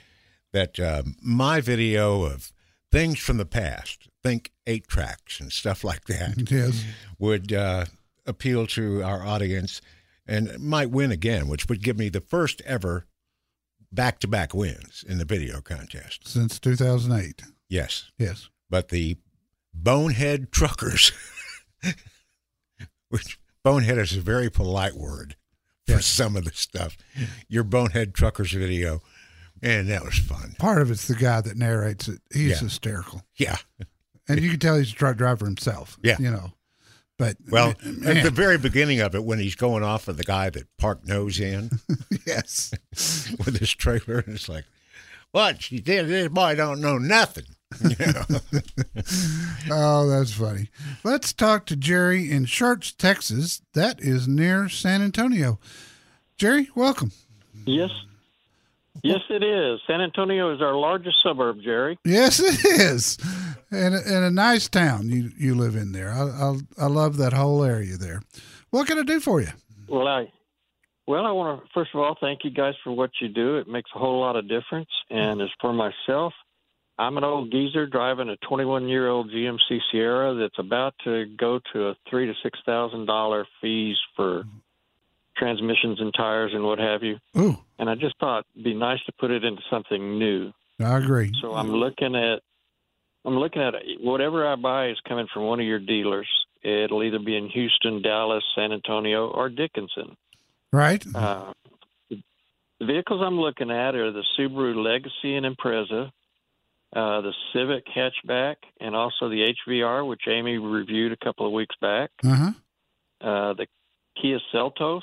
that 0.52 0.80
uh, 0.80 1.04
my 1.22 1.62
video 1.62 2.24
of 2.24 2.52
things 2.92 3.20
from 3.20 3.38
the 3.38 3.46
past, 3.46 4.10
think 4.24 4.52
eight 4.66 4.88
tracks 4.88 5.40
and 5.40 5.52
stuff 5.52 5.84
like 5.84 6.06
that, 6.06 6.50
yes. 6.52 6.84
would 7.20 7.54
uh, 7.54 7.86
appeal 8.26 8.66
to 8.66 9.04
our 9.04 9.24
audience. 9.24 9.80
and 10.26 10.60
might 10.60 10.90
win 10.90 11.12
again, 11.12 11.48
which 11.48 11.70
would 11.70 11.84
give 11.84 12.00
me 12.00 12.10
the 12.10 12.20
first 12.20 12.64
ever 12.66 13.06
back 13.92 14.18
to 14.22 14.28
back 14.28 14.56
wins 14.56 15.06
in 15.08 15.20
the 15.20 15.26
video 15.26 15.62
contest. 15.62 16.28
Since 16.28 16.58
2008. 16.58 17.44
Yes. 17.70 18.10
Yes. 18.18 18.50
But 18.72 18.90
the 18.90 19.18
bonehead 19.72 20.52
truckers, 20.52 21.12
which 23.10 23.38
bonehead 23.66 23.98
is 23.98 24.16
a 24.16 24.22
very 24.22 24.50
polite 24.50 24.96
word 24.96 25.36
for 25.88 26.00
some 26.02 26.36
of 26.38 26.46
the 26.46 26.52
stuff, 26.54 26.96
your 27.50 27.64
bonehead 27.64 28.14
truckers 28.14 28.54
video, 28.54 29.02
and 29.62 29.90
that 29.90 30.06
was 30.06 30.18
fun. 30.18 30.56
Part 30.60 30.82
of 30.82 30.90
it's 30.92 31.08
the 31.08 31.16
guy 31.16 31.42
that 31.42 31.58
narrates 31.58 32.08
it. 32.08 32.22
He's 32.32 32.52
Yeah. 32.52 32.58
hysterical. 32.60 33.24
Yeah. 33.36 33.58
And 34.28 34.40
you 34.40 34.52
can 34.52 34.60
tell 34.60 34.78
he's 34.78 34.92
a 34.92 34.96
truck 34.96 35.18
driver 35.18 35.46
himself. 35.46 35.98
Yeah. 36.04 36.18
You 36.20 36.32
know. 36.32 36.54
But 37.18 37.38
Well, 37.50 37.74
man, 37.84 38.18
at 38.18 38.24
the 38.24 38.30
very 38.32 38.58
beginning 38.58 39.00
of 39.00 39.16
it, 39.16 39.24
when 39.24 39.40
he's 39.40 39.56
going 39.56 39.84
off 39.84 40.08
of 40.08 40.18
the 40.18 40.24
guy 40.24 40.50
that 40.52 40.68
parked 40.78 41.08
nose 41.08 41.40
in 41.40 41.70
yes. 42.26 42.72
with 43.46 43.58
his 43.60 43.72
trailer, 43.74 44.20
and 44.20 44.36
it's 44.36 44.50
like, 44.50 44.66
what 45.32 45.62
she 45.62 45.80
did, 45.80 46.08
this 46.08 46.28
boy 46.30 46.56
don't 46.56 46.82
know 46.82 46.98
nothing. 46.98 47.55
Know? 47.84 48.40
Oh, 49.72 50.08
that's 50.08 50.34
funny. 50.34 50.70
Let's 51.04 51.34
talk 51.34 51.66
to 51.68 51.76
Jerry 51.76 52.32
in 52.32 52.46
Schertz, 52.46 52.96
Texas. 52.96 53.62
That 53.74 54.00
is 54.00 54.28
near 54.28 54.70
San 54.70 55.02
Antonio. 55.02 55.60
Jerry, 56.38 56.70
welcome. 56.76 57.12
Yes. 57.66 57.90
Yes, 59.04 59.22
it 59.30 59.44
is. 59.44 59.80
San 59.88 60.02
Antonio 60.02 60.54
is 60.54 60.62
our 60.62 60.76
largest 60.76 61.18
suburb, 61.24 61.62
Jerry. 61.64 61.98
Yes, 62.06 62.40
it 62.66 62.66
is, 62.66 63.18
and 63.70 63.94
and 63.94 64.26
a 64.26 64.32
nice 64.32 64.68
town 64.68 65.10
you 65.10 65.32
you 65.38 65.56
live 65.56 65.76
in 65.76 65.92
there. 65.92 66.12
I 66.12 66.24
I, 66.24 66.86
I 66.86 66.88
love 66.88 67.18
that 67.18 67.34
whole 67.34 67.64
area 67.64 67.98
there. 67.98 68.22
What 68.70 68.88
can 68.88 68.98
I 68.98 69.04
do 69.04 69.20
for 69.20 69.42
you? 69.42 69.50
Well, 69.88 70.08
I 70.08 70.32
well, 71.08 71.26
I 71.26 71.32
want 71.32 71.62
to 71.62 71.70
first 71.74 71.92
of 71.94 72.00
all 72.00 72.16
thank 72.20 72.44
you 72.44 72.52
guys 72.52 72.74
for 72.84 72.92
what 72.94 73.12
you 73.22 73.28
do. 73.28 73.58
It 73.58 73.68
makes 73.68 73.92
a 73.96 74.00
whole 74.00 74.20
lot 74.20 74.36
of 74.36 74.48
difference. 74.48 74.90
And 75.10 75.42
as 75.42 75.50
for 75.62 75.72
myself, 75.74 76.34
I'm 76.98 77.18
an 77.18 77.24
old 77.24 77.52
geezer 77.52 77.86
driving 77.88 78.30
a 78.30 78.38
21 78.48 78.88
year 78.88 79.10
old 79.10 79.30
GMC 79.30 79.80
Sierra 79.92 80.34
that's 80.36 80.58
about 80.60 80.94
to 81.04 81.26
go 81.38 81.60
to 81.74 81.88
a 81.88 81.96
three 82.10 82.28
to 82.28 82.34
six 82.42 82.58
thousand 82.66 83.06
dollar 83.06 83.46
fees 83.62 83.98
for 84.16 84.44
transmissions 85.36 86.00
and 86.00 86.14
tires 86.14 86.52
and 86.54 86.64
what 86.64 86.80
have 86.80 87.04
you. 87.04 87.18
Ooh, 87.38 87.58
And 87.78 87.90
I 87.90 87.96
just 87.96 88.18
thought 88.20 88.46
it'd 88.56 88.64
be 88.64 88.74
nice 88.74 89.04
to 89.06 89.12
put 89.20 89.32
it 89.32 89.44
into 89.44 89.62
something 89.70 90.18
new. 90.18 90.54
I 90.80 90.98
agree. 90.98 91.34
So 91.42 91.54
I'm 91.54 91.72
looking 91.72 92.16
at 92.16 92.40
I'm 93.26 93.38
looking 93.38 93.62
at 93.62 93.74
whatever 94.00 94.48
I 94.48 94.56
buy 94.56 94.90
is 94.90 94.98
coming 95.08 95.28
from 95.34 95.44
one 95.44 95.60
of 95.60 95.66
your 95.66 95.80
dealers. 95.80 96.30
It'll 96.62 97.04
either 97.04 97.20
be 97.20 97.36
in 97.36 97.50
Houston, 97.50 98.02
Dallas, 98.02 98.44
San 98.56 98.72
Antonio, 98.72 99.28
or 99.30 99.50
Dickinson. 99.50 100.16
Right? 100.72 101.04
Uh, 101.14 101.54
the 102.10 102.86
vehicles 102.86 103.22
I'm 103.24 103.40
looking 103.40 103.72
at 103.72 103.96
are 103.96 104.12
the 104.12 104.24
Subaru 104.38 104.76
Legacy 104.76 105.36
and 105.36 105.46
Impreza, 105.46 106.12
uh, 106.96 107.20
the 107.20 107.34
Civic 107.54 107.86
hatchback, 107.88 108.56
and 108.80 108.96
also 108.96 109.28
the 109.28 109.54
HVR, 109.68 110.08
which 110.08 110.22
Amy 110.30 110.58
reviewed 110.58 111.12
a 111.12 111.18
couple 111.18 111.46
of 111.46 111.52
weeks 111.52 111.76
back. 111.82 112.10
Uh 112.24 112.36
huh. 112.36 112.52
Uh, 113.22 113.54
the 113.54 113.68
Kia 114.22 114.40
Seltos, 114.54 115.02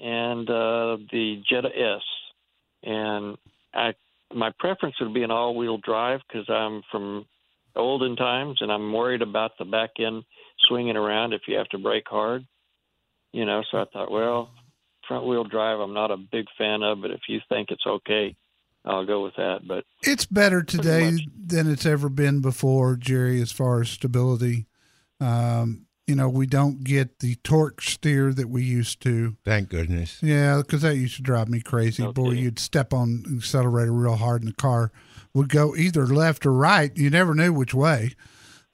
and 0.00 0.48
uh, 0.50 0.96
the 1.12 1.40
Jetta 1.48 1.68
S. 1.68 2.02
And 2.82 3.36
I, 3.72 3.94
my 4.34 4.50
preference 4.58 4.96
would 5.00 5.14
be 5.14 5.22
an 5.22 5.30
all-wheel 5.30 5.78
drive 5.78 6.20
because 6.26 6.48
I'm 6.48 6.82
from 6.90 7.26
olden 7.76 8.16
times, 8.16 8.58
and 8.60 8.72
I'm 8.72 8.92
worried 8.92 9.22
about 9.22 9.52
the 9.58 9.64
back 9.64 9.90
end 10.00 10.24
swinging 10.66 10.96
around 10.96 11.32
if 11.32 11.42
you 11.46 11.56
have 11.58 11.68
to 11.68 11.78
brake 11.78 12.08
hard. 12.08 12.44
You 13.32 13.44
know, 13.44 13.62
so 13.70 13.78
I 13.78 13.84
thought, 13.92 14.10
well, 14.10 14.50
front-wheel 15.06 15.44
drive, 15.44 15.78
I'm 15.78 15.94
not 15.94 16.10
a 16.10 16.16
big 16.16 16.46
fan 16.56 16.82
of, 16.82 17.02
but 17.02 17.10
if 17.10 17.20
you 17.28 17.40
think 17.48 17.70
it's 17.70 17.86
okay, 17.86 18.34
I'll 18.84 19.04
go 19.04 19.22
with 19.22 19.36
that. 19.36 19.66
But 19.66 19.84
It's 20.02 20.24
better 20.26 20.62
today 20.62 21.26
than 21.36 21.70
it's 21.70 21.86
ever 21.86 22.08
been 22.08 22.40
before, 22.40 22.96
Jerry, 22.96 23.40
as 23.40 23.52
far 23.52 23.80
as 23.80 23.90
stability. 23.90 24.66
Um, 25.20 25.86
you 26.06 26.14
know, 26.14 26.28
we 26.28 26.46
don't 26.46 26.84
get 26.84 27.18
the 27.18 27.34
torque 27.36 27.82
steer 27.82 28.32
that 28.32 28.48
we 28.48 28.62
used 28.62 29.02
to. 29.02 29.36
Thank 29.44 29.68
goodness. 29.68 30.22
Yeah, 30.22 30.56
because 30.58 30.80
that 30.80 30.96
used 30.96 31.16
to 31.16 31.22
drive 31.22 31.50
me 31.50 31.60
crazy. 31.60 32.02
No 32.02 32.12
Boy, 32.12 32.30
you'd 32.30 32.58
step 32.58 32.94
on 32.94 33.24
the 33.24 33.36
accelerator 33.36 33.92
real 33.92 34.16
hard, 34.16 34.42
and 34.42 34.50
the 34.50 34.56
car 34.56 34.90
would 35.34 35.50
go 35.50 35.76
either 35.76 36.06
left 36.06 36.46
or 36.46 36.52
right. 36.52 36.96
You 36.96 37.10
never 37.10 37.34
knew 37.34 37.52
which 37.52 37.74
way. 37.74 38.14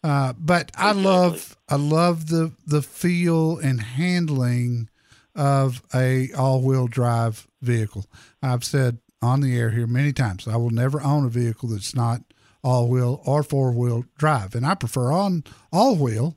Uh, 0.04 0.34
but 0.38 0.70
I 0.76 0.92
love, 0.92 1.56
I 1.68 1.76
love 1.76 2.28
the 2.28 2.52
the 2.66 2.82
feel 2.82 3.58
and 3.58 3.80
handling 3.80 4.90
of 5.34 5.82
a 5.92 6.30
all 6.34 6.62
wheel 6.62 6.86
drive 6.86 7.48
vehicle. 7.62 8.04
I've 8.42 8.62
said 8.64 8.98
on 9.24 9.40
the 9.40 9.58
air 9.58 9.70
here 9.70 9.86
many 9.86 10.12
times, 10.12 10.46
I 10.46 10.56
will 10.56 10.70
never 10.70 11.02
own 11.02 11.24
a 11.24 11.28
vehicle 11.28 11.70
that's 11.70 11.94
not 11.94 12.20
all 12.62 12.88
wheel 12.88 13.20
or 13.26 13.42
four 13.42 13.72
wheel 13.72 14.04
drive, 14.16 14.54
and 14.54 14.66
I 14.66 14.74
prefer 14.74 15.10
on 15.12 15.44
all 15.72 15.96
wheel 15.96 16.36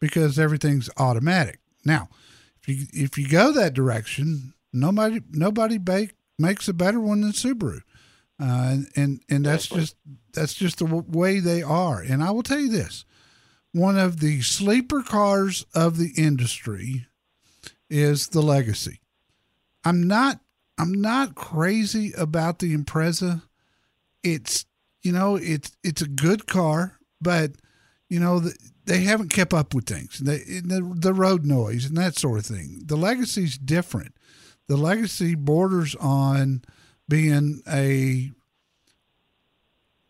because 0.00 0.38
everything's 0.38 0.90
automatic. 0.96 1.60
Now, 1.84 2.08
if 2.60 2.68
you 2.68 2.86
if 2.92 3.16
you 3.18 3.28
go 3.28 3.52
that 3.52 3.74
direction, 3.74 4.54
nobody 4.72 5.20
nobody 5.30 5.78
bake, 5.78 6.14
makes 6.38 6.68
a 6.68 6.72
better 6.72 7.00
one 7.00 7.20
than 7.20 7.32
Subaru, 7.32 7.80
uh, 8.40 8.44
and 8.44 8.88
and 8.96 9.20
and 9.28 9.46
that's 9.46 9.68
just 9.68 9.96
that's 10.32 10.54
just 10.54 10.78
the 10.78 10.86
w- 10.86 11.04
way 11.08 11.38
they 11.38 11.62
are. 11.62 12.00
And 12.00 12.22
I 12.22 12.30
will 12.32 12.42
tell 12.42 12.58
you 12.58 12.70
this: 12.70 13.04
one 13.72 13.98
of 13.98 14.20
the 14.20 14.42
sleeper 14.42 15.02
cars 15.02 15.64
of 15.74 15.98
the 15.98 16.12
industry 16.16 17.06
is 17.88 18.28
the 18.28 18.42
Legacy. 18.42 19.00
I'm 19.84 20.06
not 20.06 20.40
I'm 20.80 20.92
not 20.92 21.34
crazy 21.34 22.12
about 22.16 22.58
the 22.58 22.74
Impreza. 22.74 23.42
It's 24.22 24.64
you 25.02 25.12
know 25.12 25.36
it's 25.36 25.76
it's 25.84 26.00
a 26.00 26.08
good 26.08 26.46
car, 26.46 26.98
but 27.20 27.52
you 28.08 28.18
know 28.18 28.40
the, 28.40 28.56
they 28.86 29.00
haven't 29.00 29.28
kept 29.28 29.52
up 29.52 29.74
with 29.74 29.86
things. 29.86 30.18
They, 30.20 30.38
the 30.38 30.90
the 30.94 31.12
road 31.12 31.44
noise 31.44 31.84
and 31.84 31.96
that 31.98 32.16
sort 32.16 32.38
of 32.38 32.46
thing. 32.46 32.82
The 32.86 32.96
Legacy's 32.96 33.58
different. 33.58 34.14
The 34.68 34.76
Legacy 34.78 35.34
borders 35.34 35.94
on 35.96 36.62
being 37.08 37.60
a 37.68 38.30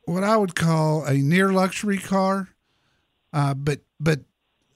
what 0.04 0.22
I 0.22 0.36
would 0.36 0.54
call 0.54 1.04
a 1.04 1.14
near 1.14 1.52
luxury 1.52 1.98
car, 1.98 2.48
uh, 3.32 3.54
but 3.54 3.80
but 3.98 4.20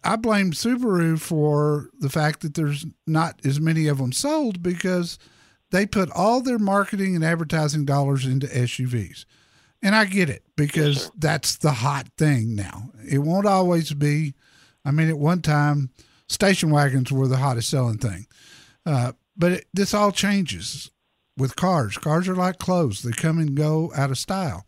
I 0.02 0.16
blame 0.16 0.50
Subaru 0.50 1.20
for 1.20 1.90
the 2.00 2.10
fact 2.10 2.40
that 2.40 2.54
there's 2.54 2.84
not 3.06 3.40
as 3.44 3.60
many 3.60 3.86
of 3.86 3.98
them 3.98 4.12
sold 4.12 4.60
because 4.60 5.18
they 5.74 5.86
put 5.86 6.08
all 6.12 6.40
their 6.40 6.60
marketing 6.60 7.16
and 7.16 7.24
advertising 7.24 7.84
dollars 7.84 8.24
into 8.26 8.46
SUVs. 8.46 9.24
And 9.82 9.92
I 9.92 10.04
get 10.04 10.30
it 10.30 10.44
because 10.56 11.10
that's 11.18 11.56
the 11.56 11.72
hot 11.72 12.06
thing 12.16 12.54
now. 12.54 12.92
It 13.10 13.18
won't 13.18 13.44
always 13.44 13.92
be. 13.92 14.34
I 14.84 14.92
mean, 14.92 15.08
at 15.08 15.18
one 15.18 15.42
time, 15.42 15.90
station 16.28 16.70
wagons 16.70 17.10
were 17.10 17.26
the 17.26 17.38
hottest 17.38 17.70
selling 17.70 17.98
thing. 17.98 18.28
Uh, 18.86 19.12
but 19.36 19.50
it, 19.50 19.66
this 19.74 19.92
all 19.92 20.12
changes 20.12 20.92
with 21.36 21.56
cars. 21.56 21.98
Cars 21.98 22.28
are 22.28 22.36
like 22.36 22.58
clothes, 22.58 23.02
they 23.02 23.10
come 23.10 23.40
and 23.40 23.56
go 23.56 23.90
out 23.96 24.12
of 24.12 24.18
style. 24.18 24.64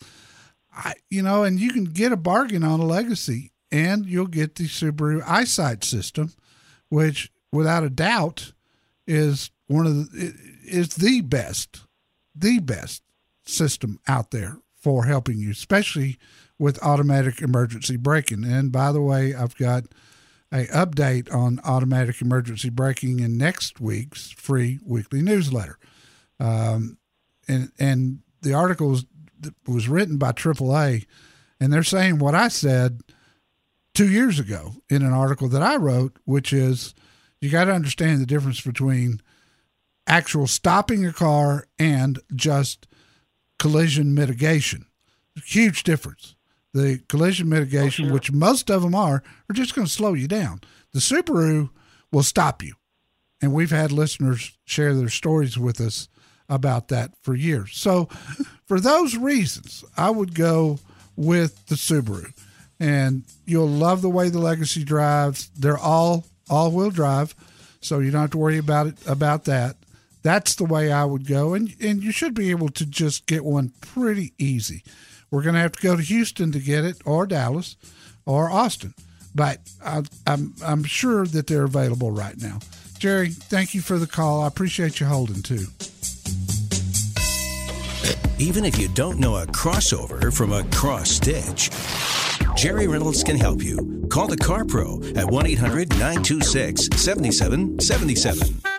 I, 0.77 0.95
you 1.09 1.23
know, 1.23 1.45
and 1.45 1.61
you 1.61 1.73
can 1.73 1.85
get 1.85 2.11
a 2.11 2.17
bargain 2.17 2.65
on 2.65 2.81
a 2.81 2.85
Legacy, 2.85 3.53
and 3.71 4.07
you'll 4.07 4.27
get 4.27 4.57
the 4.57 4.65
Subaru 4.65 5.23
EyeSight 5.23 5.85
system, 5.85 6.33
which, 6.89 7.31
without 7.53 7.85
a 7.85 7.91
doubt, 7.91 8.53
is 9.07 9.53
one 9.69 9.87
of 9.87 10.11
the 10.13 10.35
is 10.67 10.91
the 10.91 11.21
best, 11.21 11.87
the 12.35 12.59
best 12.59 13.03
system 13.45 13.99
out 14.07 14.31
there 14.31 14.59
for 14.75 15.05
helping 15.05 15.39
you, 15.39 15.51
especially 15.51 16.19
with 16.59 16.83
automatic 16.83 17.43
emergency 17.43 17.97
braking. 17.97 18.45
And 18.45 18.73
by 18.73 18.93
the 18.93 19.03
way, 19.03 19.35
I've 19.35 19.57
got 19.57 19.85
a 20.53 20.67
update 20.67 21.33
on 21.35 21.61
automatic 21.65 22.21
emergency 22.21 22.71
braking 22.71 23.21
in 23.21 23.37
next 23.37 23.81
week's 23.81 24.31
free 24.31 24.79
weekly 24.85 25.23
newsletter. 25.23 25.79
Um, 26.39 26.99
and 27.49 27.73
and 27.79 28.21
the 28.43 28.55
article 28.55 28.89
was, 28.89 29.07
was 29.67 29.89
written 29.89 30.19
by 30.19 30.33
AAA, 30.33 31.07
and 31.61 31.73
they're 31.73 31.83
saying 31.83 32.19
what 32.19 32.35
I 32.35 32.49
said 32.49 33.01
two 33.95 34.09
years 34.09 34.39
ago 34.39 34.75
in 34.89 35.03
an 35.03 35.13
article 35.13 35.49
that 35.49 35.63
I 35.63 35.77
wrote, 35.77 36.17
which 36.25 36.53
is 36.53 36.95
you 37.41 37.51
got 37.51 37.65
to 37.65 37.73
understand 37.73 38.21
the 38.21 38.27
difference 38.27 38.61
between 38.61 39.21
actual 40.07 40.47
stopping 40.47 41.05
a 41.05 41.13
car 41.13 41.67
and 41.79 42.19
just 42.35 42.87
collision 43.59 44.15
mitigation. 44.15 44.87
Huge 45.45 45.83
difference. 45.83 46.35
The 46.73 47.01
collision 47.09 47.49
mitigation, 47.49 48.11
oh, 48.11 48.13
which 48.13 48.33
most 48.33 48.71
of 48.71 48.83
them 48.83 48.95
are, 48.95 49.23
are 49.49 49.55
just 49.55 49.75
going 49.75 49.87
to 49.87 49.93
slow 49.93 50.15
you 50.15 50.29
down. 50.29 50.61
The 50.93 51.01
Subaru 51.01 51.71
will 52.13 52.23
stop 52.23 52.63
you. 52.63 52.75
And 53.41 53.53
we've 53.53 53.71
had 53.71 53.93
listeners 53.93 54.57
share 54.65 54.95
their 54.95 55.09
stories 55.09 55.59
with 55.59 55.81
us 55.81 56.09
about 56.49 56.89
that 56.89 57.13
for 57.23 57.35
years. 57.35 57.77
So, 57.77 58.07
for 58.67 58.81
those 58.81 59.17
reasons, 59.17 59.85
I 59.97 60.11
would 60.11 60.35
go 60.35 60.79
with 61.17 61.67
the 61.67 61.75
Subaru. 61.75 62.33
And 62.79 63.25
you'll 63.47 63.69
love 63.69 64.03
the 64.03 64.11
way 64.11 64.29
the 64.29 64.39
Legacy 64.39 64.85
drives. 64.85 65.49
They're 65.57 65.79
all 65.79 66.27
all 66.49 66.71
wheel 66.71 66.91
drive. 66.91 67.35
so 67.81 67.99
you 67.99 68.11
don't 68.11 68.21
have 68.21 68.31
to 68.31 68.39
worry 68.39 68.59
about 68.59 68.87
it 68.87 68.95
about 69.07 69.45
that. 69.45 69.77
That's 70.27 70.57
the 70.57 70.65
way 70.65 70.91
I 70.91 71.05
would 71.05 71.25
go, 71.25 71.55
and 71.55 71.73
and 71.81 72.03
you 72.03 72.11
should 72.11 72.35
be 72.35 72.51
able 72.51 72.69
to 72.71 72.85
just 72.85 73.29
get 73.29 73.45
one 73.45 73.71
pretty 73.81 74.33
easy. 74.39 74.83
We're 75.31 75.43
going 75.43 75.55
to 75.55 75.61
have 75.61 75.71
to 75.71 75.81
go 75.81 75.95
to 75.95 76.03
Houston 76.03 76.51
to 76.51 76.59
get 76.59 76.85
it, 76.85 77.01
or 77.05 77.29
Dallas, 77.29 77.77
or 78.25 78.51
Austin, 78.51 78.93
but 79.37 79.61
I, 79.85 80.03
I'm 80.27 80.55
I'm 80.65 80.83
sure 80.83 81.27
that 81.27 81.47
they're 81.47 81.63
available 81.63 82.11
right 82.11 82.37
now. 82.43 82.59
Jerry, 82.99 83.29
thank 83.29 83.73
you 83.73 83.81
for 83.81 84.01
the 84.01 84.09
call. 84.09 84.43
I 84.43 84.49
appreciate 84.49 84.99
you 84.99 85.07
holding 85.07 85.45
too. 85.45 85.67
Even 88.41 88.65
if 88.65 88.81
you 88.81 88.89
don't 88.89 89.21
know 89.21 89.37
a 89.37 89.47
crossover 89.47 90.35
from 90.35 90.53
a 90.53 90.65
cross 90.71 91.09
stitch, 91.09 91.71
Jerry 92.57 92.89
Reynolds 92.89 93.23
can 93.23 93.37
help 93.37 93.63
you. 93.63 94.09
Call 94.11 94.27
the 94.27 94.37
Car 94.37 94.65
Pro 94.65 95.01
at 95.15 95.31
1 95.31 95.47
800 95.47 95.91
926 95.91 96.89
7777. 96.97 98.76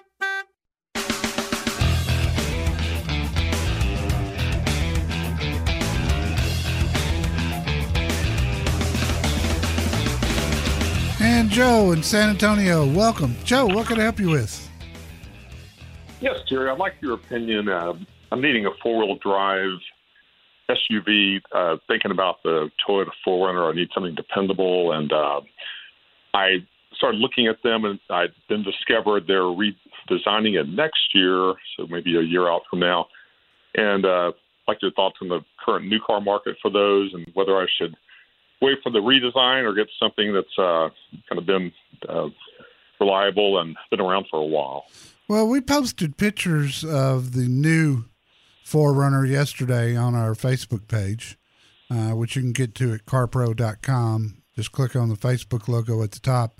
Joe 11.49 11.91
in 11.91 12.03
San 12.03 12.29
Antonio, 12.29 12.85
welcome. 12.85 13.35
Joe, 13.43 13.65
what 13.65 13.87
can 13.87 13.99
I 13.99 14.03
help 14.03 14.19
you 14.19 14.29
with? 14.29 14.69
Yes, 16.19 16.37
Jerry, 16.49 16.69
I'd 16.69 16.77
like 16.77 16.95
your 17.01 17.13
opinion. 17.13 17.69
Uh, 17.69 17.93
I'm 18.31 18.41
needing 18.41 18.65
a 18.65 18.71
four 18.81 19.05
wheel 19.05 19.17
drive 19.17 19.79
SUV, 20.69 21.41
uh, 21.53 21.77
thinking 21.87 22.11
about 22.11 22.43
the 22.43 22.69
Toyota 22.87 23.11
4Runner. 23.25 23.71
I 23.71 23.75
need 23.75 23.89
something 23.93 24.15
dependable. 24.15 24.91
And 24.91 25.11
uh, 25.11 25.41
I 26.33 26.57
started 26.95 27.19
looking 27.19 27.47
at 27.47 27.61
them, 27.63 27.85
and 27.85 27.99
I 28.09 28.25
then 28.49 28.63
discovered 28.63 29.25
they're 29.27 29.41
redesigning 29.41 30.59
it 30.59 30.67
next 30.67 31.13
year, 31.13 31.53
so 31.75 31.87
maybe 31.89 32.17
a 32.17 32.21
year 32.21 32.49
out 32.49 32.63
from 32.69 32.79
now. 32.79 33.07
And 33.75 34.05
uh, 34.05 34.29
I'd 34.29 34.33
like 34.67 34.81
your 34.81 34.91
thoughts 34.91 35.17
on 35.21 35.29
the 35.29 35.39
current 35.63 35.87
new 35.87 35.99
car 36.05 36.19
market 36.19 36.57
for 36.61 36.71
those 36.71 37.13
and 37.13 37.25
whether 37.33 37.55
I 37.57 37.67
should 37.79 37.95
wait 38.61 38.77
for 38.83 38.91
the 38.91 38.99
redesign 38.99 39.63
or 39.63 39.73
get 39.73 39.87
something 39.99 40.33
that's 40.33 40.57
uh, 40.57 40.89
kind 41.29 41.37
of 41.37 41.45
been 41.45 41.71
uh, 42.07 42.29
reliable 42.99 43.59
and 43.59 43.75
been 43.89 44.01
around 44.01 44.25
for 44.29 44.39
a 44.39 44.45
while. 44.45 44.85
Well, 45.27 45.47
we 45.47 45.61
posted 45.61 46.17
pictures 46.17 46.83
of 46.83 47.33
the 47.33 47.47
new 47.47 48.05
4Runner 48.65 49.27
yesterday 49.29 49.95
on 49.95 50.15
our 50.15 50.33
Facebook 50.33 50.87
page, 50.87 51.37
uh, 51.91 52.11
which 52.11 52.35
you 52.35 52.41
can 52.41 52.53
get 52.53 52.75
to 52.75 52.93
at 52.93 53.05
carpro.com. 53.05 54.41
Just 54.55 54.71
click 54.71 54.95
on 54.95 55.09
the 55.09 55.15
Facebook 55.15 55.67
logo 55.67 56.01
at 56.01 56.11
the 56.11 56.19
top. 56.19 56.59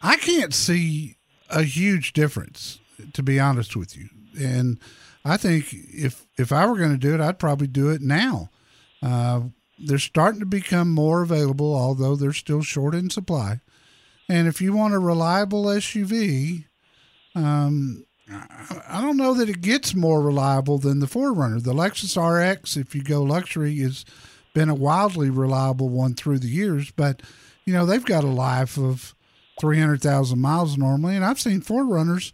I 0.00 0.16
can't 0.16 0.54
see 0.54 1.16
a 1.50 1.62
huge 1.62 2.12
difference, 2.12 2.80
to 3.12 3.22
be 3.22 3.40
honest 3.40 3.76
with 3.76 3.96
you. 3.96 4.08
And 4.38 4.78
I 5.24 5.36
think 5.36 5.72
if 5.72 6.26
if 6.38 6.52
I 6.52 6.66
were 6.66 6.76
going 6.76 6.92
to 6.92 6.98
do 6.98 7.14
it, 7.14 7.20
I'd 7.20 7.38
probably 7.38 7.66
do 7.66 7.90
it 7.90 8.00
now. 8.00 8.50
Uh, 9.02 9.42
they're 9.84 9.98
starting 9.98 10.40
to 10.40 10.46
become 10.46 10.90
more 10.90 11.22
available, 11.22 11.74
although 11.74 12.16
they're 12.16 12.32
still 12.32 12.62
short 12.62 12.94
in 12.94 13.10
supply. 13.10 13.60
And 14.28 14.48
if 14.48 14.60
you 14.60 14.72
want 14.72 14.94
a 14.94 14.98
reliable 14.98 15.64
SUV, 15.64 16.64
um, 17.34 18.04
I 18.88 19.00
don't 19.00 19.16
know 19.16 19.34
that 19.34 19.48
it 19.48 19.60
gets 19.60 19.94
more 19.94 20.22
reliable 20.22 20.78
than 20.78 21.00
the 21.00 21.06
4Runner. 21.06 21.62
The 21.62 21.74
Lexus 21.74 22.16
RX, 22.16 22.76
if 22.76 22.94
you 22.94 23.02
go 23.02 23.22
luxury, 23.22 23.76
has 23.78 24.04
been 24.54 24.68
a 24.68 24.74
wildly 24.74 25.30
reliable 25.30 25.88
one 25.88 26.14
through 26.14 26.38
the 26.38 26.48
years, 26.48 26.90
but 26.90 27.22
you 27.64 27.72
know 27.72 27.84
they've 27.84 28.04
got 28.04 28.24
a 28.24 28.28
life 28.28 28.78
of 28.78 29.14
300,000 29.60 30.38
miles 30.38 30.78
normally, 30.78 31.16
and 31.16 31.24
I've 31.24 31.40
seen 31.40 31.60
4Runners 31.60 32.32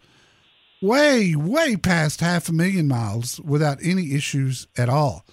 way, 0.80 1.34
way 1.34 1.76
past 1.76 2.20
half 2.20 2.48
a 2.48 2.52
million 2.52 2.86
miles 2.86 3.40
without 3.40 3.78
any 3.82 4.14
issues 4.14 4.66
at 4.76 4.88
all. 4.88 5.24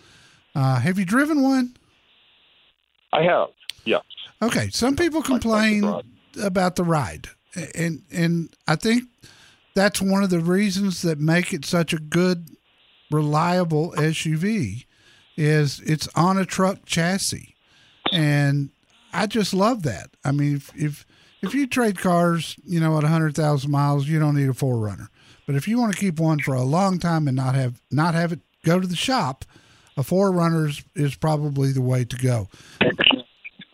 Uh, 0.55 0.79
have 0.79 0.97
you 0.97 1.05
driven 1.05 1.41
one? 1.41 1.75
I 3.15 3.23
have, 3.23 3.47
yes. 3.85 4.01
Okay, 4.41 4.69
some 4.69 4.95
people 4.95 5.21
complain 5.21 5.83
about 6.41 6.75
the 6.75 6.83
ride, 6.83 7.29
and 7.73 8.03
and 8.11 8.49
I 8.67 8.75
think 8.75 9.03
that's 9.73 10.01
one 10.01 10.23
of 10.23 10.29
the 10.29 10.39
reasons 10.39 11.01
that 11.03 11.19
make 11.19 11.53
it 11.53 11.65
such 11.65 11.93
a 11.93 11.97
good, 11.97 12.49
reliable 13.09 13.93
SUV, 13.97 14.85
is 15.37 15.79
it's 15.81 16.09
on 16.15 16.37
a 16.37 16.45
truck 16.45 16.85
chassis, 16.85 17.55
and 18.11 18.69
I 19.13 19.27
just 19.27 19.53
love 19.53 19.83
that. 19.83 20.09
I 20.25 20.31
mean, 20.31 20.57
if 20.57 20.75
if, 20.75 21.05
if 21.41 21.53
you 21.53 21.67
trade 21.67 21.97
cars, 21.97 22.57
you 22.65 22.79
know, 22.81 22.97
at 22.97 23.05
hundred 23.05 23.35
thousand 23.35 23.71
miles, 23.71 24.07
you 24.07 24.19
don't 24.19 24.35
need 24.35 24.49
a 24.49 24.53
4Runner. 24.53 25.07
But 25.45 25.55
if 25.55 25.67
you 25.67 25.79
want 25.79 25.93
to 25.93 25.99
keep 25.99 26.19
one 26.19 26.39
for 26.39 26.53
a 26.53 26.63
long 26.63 26.99
time 26.99 27.27
and 27.27 27.37
not 27.37 27.55
have 27.55 27.81
not 27.91 28.13
have 28.13 28.33
it 28.33 28.39
go 28.65 28.79
to 28.79 28.87
the 28.87 28.95
shop, 28.95 29.45
a 29.97 30.01
4Runner 30.01 30.83
is, 30.95 31.15
probably 31.15 31.71
the 31.71 31.81
way 31.81 32.03
to 32.03 32.17
go. 32.17 32.47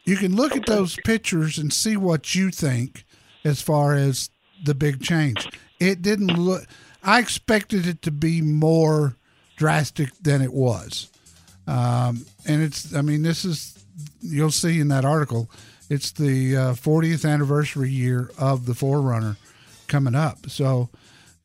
You 0.03 0.17
can 0.17 0.36
look 0.36 0.55
at 0.55 0.65
those 0.65 0.97
pictures 1.05 1.57
and 1.57 1.71
see 1.71 1.97
what 1.97 2.36
you 2.36 2.51
think 2.51 3.05
as 3.43 3.62
far 3.62 3.95
as 3.95 4.29
the 4.63 4.75
big 4.75 5.01
change. 5.01 5.47
It 5.79 6.01
didn't 6.01 6.38
look. 6.38 6.65
I 7.03 7.19
expected 7.19 7.88
it 7.88 8.01
to 8.03 8.12
be 8.12 8.41
more 8.41 9.15
drastic 9.57 10.10
than 10.21 10.41
it 10.41 10.53
was, 10.53 11.10
um, 11.65 12.25
and 12.47 12.62
it's. 12.62 12.93
I 12.93 13.01
mean, 13.01 13.23
this 13.23 13.45
is. 13.45 13.84
You'll 14.19 14.51
see 14.51 14.79
in 14.79 14.89
that 14.89 15.05
article. 15.05 15.49
It's 15.89 16.12
the 16.12 16.55
uh, 16.55 16.73
40th 16.73 17.29
anniversary 17.29 17.89
year 17.89 18.31
of 18.38 18.65
the 18.65 18.73
4Runner 18.73 19.36
coming 19.88 20.15
up. 20.15 20.49
So, 20.49 20.89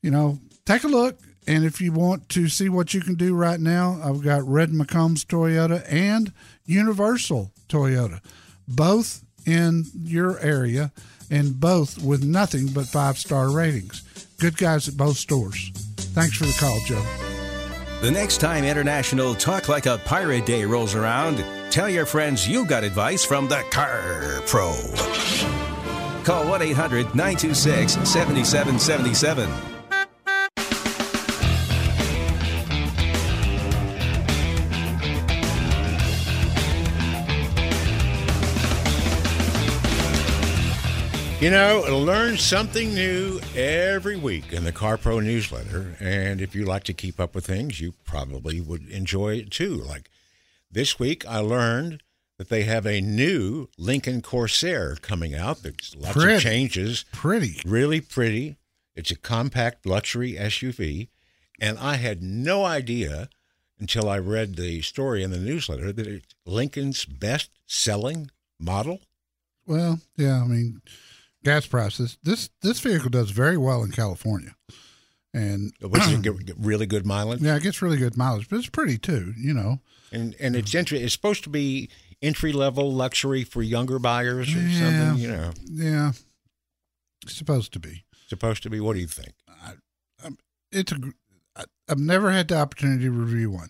you 0.01 0.09
know, 0.09 0.39
take 0.65 0.85
a 0.85 0.87
look. 0.87 1.19
And 1.47 1.63
if 1.63 1.79
you 1.79 1.93
want 1.93 2.27
to 2.29 2.49
see 2.49 2.67
what 2.67 2.93
you 2.93 2.99
can 2.99 3.15
do 3.15 3.33
right 3.33 3.59
now, 3.59 3.99
I've 4.03 4.21
got 4.21 4.45
Red 4.47 4.71
McCombs 4.71 5.25
Toyota 5.25 5.85
and 5.89 6.33
Universal 6.65 7.51
Toyota, 7.69 8.19
both 8.67 9.23
in 9.45 9.85
your 9.95 10.37
area 10.39 10.91
and 11.29 11.59
both 11.59 12.03
with 12.03 12.23
nothing 12.23 12.67
but 12.67 12.85
five 12.85 13.17
star 13.17 13.49
ratings. 13.49 14.03
Good 14.39 14.57
guys 14.57 14.87
at 14.87 14.97
both 14.97 15.17
stores. 15.17 15.71
Thanks 16.13 16.37
for 16.37 16.45
the 16.45 16.57
call, 16.59 16.79
Joe. 16.85 17.03
The 18.01 18.11
next 18.11 18.37
time 18.37 18.63
International 18.63 19.33
Talk 19.33 19.69
Like 19.69 19.87
a 19.87 19.97
Pirate 19.99 20.45
Day 20.45 20.65
rolls 20.65 20.93
around, 20.93 21.43
tell 21.71 21.89
your 21.89 22.05
friends 22.05 22.47
you 22.47 22.65
got 22.65 22.83
advice 22.83 23.23
from 23.23 23.47
the 23.47 23.63
Car 23.71 24.41
Pro. 24.45 24.73
Call 26.23 26.47
1 26.49 26.61
800 26.61 27.15
926 27.15 27.93
7777. 27.93 29.76
You 41.39 41.51
know, 41.51 41.83
learn 41.99 42.35
something 42.37 42.95
new 42.95 43.39
every 43.55 44.17
week 44.17 44.51
in 44.53 44.63
the 44.63 44.71
CarPro 44.71 45.23
newsletter. 45.23 45.95
And 45.99 46.41
if 46.41 46.55
you 46.55 46.65
like 46.65 46.83
to 46.85 46.93
keep 46.93 47.19
up 47.19 47.35
with 47.35 47.45
things, 47.45 47.79
you 47.79 47.93
probably 48.05 48.59
would 48.59 48.89
enjoy 48.89 49.35
it 49.35 49.51
too. 49.51 49.75
Like 49.75 50.09
this 50.71 50.97
week, 50.97 51.27
I 51.27 51.37
learned 51.37 52.01
that 52.39 52.49
they 52.49 52.63
have 52.63 52.87
a 52.87 53.01
new 53.01 53.69
Lincoln 53.77 54.23
Corsair 54.23 54.95
coming 54.95 55.35
out. 55.35 55.61
There's 55.61 55.95
lots 55.95 56.13
Pretty. 56.13 56.33
of 56.37 56.41
changes. 56.41 57.05
Pretty. 57.13 57.61
Really 57.63 58.01
pretty. 58.01 58.57
It's 58.95 59.11
a 59.11 59.15
compact 59.15 59.85
luxury 59.85 60.33
SUV. 60.33 61.09
And 61.61 61.77
I 61.77 61.97
had 61.97 62.23
no 62.23 62.65
idea 62.65 63.29
until 63.79 64.09
I 64.09 64.17
read 64.17 64.55
the 64.55 64.81
story 64.81 65.21
in 65.21 65.29
the 65.29 65.37
newsletter 65.37 65.93
that 65.93 66.07
it's 66.07 66.33
Lincoln's 66.47 67.05
best 67.05 67.51
selling 67.67 68.31
model. 68.59 69.01
Well, 69.67 69.99
yeah, 70.15 70.41
I 70.41 70.47
mean, 70.47 70.81
gas 71.47 71.65
prices. 71.65 72.17
This 72.23 72.49
this 72.61 72.79
vehicle 72.79 73.09
does 73.09 73.31
very 73.31 73.57
well 73.57 73.83
in 73.83 73.91
California, 73.91 74.55
and 75.33 75.73
Which 75.81 76.01
is 76.07 76.17
get- 76.19 76.45
get 76.45 76.55
really 76.59 76.85
good 76.85 77.05
mileage. 77.05 77.41
yeah, 77.41 77.55
it 77.55 77.63
gets 77.63 77.81
really 77.81 77.97
good 77.97 78.17
mileage, 78.17 78.49
but 78.49 78.57
it's 78.57 78.69
pretty 78.69 78.97
too. 78.97 79.33
You 79.37 79.53
know, 79.53 79.79
And 80.11 80.35
and 80.39 80.55
it's 80.55 80.73
entry. 80.75 80.99
It's 80.99 81.13
supposed 81.13 81.43
to 81.45 81.49
be 81.49 81.89
entry 82.21 82.51
level 82.51 82.91
luxury 82.93 83.43
for 83.43 83.61
younger 83.61 83.99
buyers 83.99 84.53
or 84.53 84.59
Yeah. 84.59 84.79
something. 85.09 85.21
You 85.23 85.27
know, 85.31 85.51
yeah, 85.71 86.11
it's 87.23 87.35
supposed 87.35 87.73
to 87.73 87.79
be. 87.79 88.03
supposed 88.27 88.61
to 88.63 88.69
be. 88.69 88.79
What 88.79 88.93
do 88.93 88.99
you 88.99 89.07
think? 89.07 89.33
It's 90.71 90.91
a. 90.91 90.97
I- 91.55 91.63
I've 91.89 91.99
never 91.99 92.31
had 92.31 92.49
the 92.49 92.57
opportunity 92.57 93.05
to 93.05 93.11
review 93.11 93.49
one. 93.51 93.69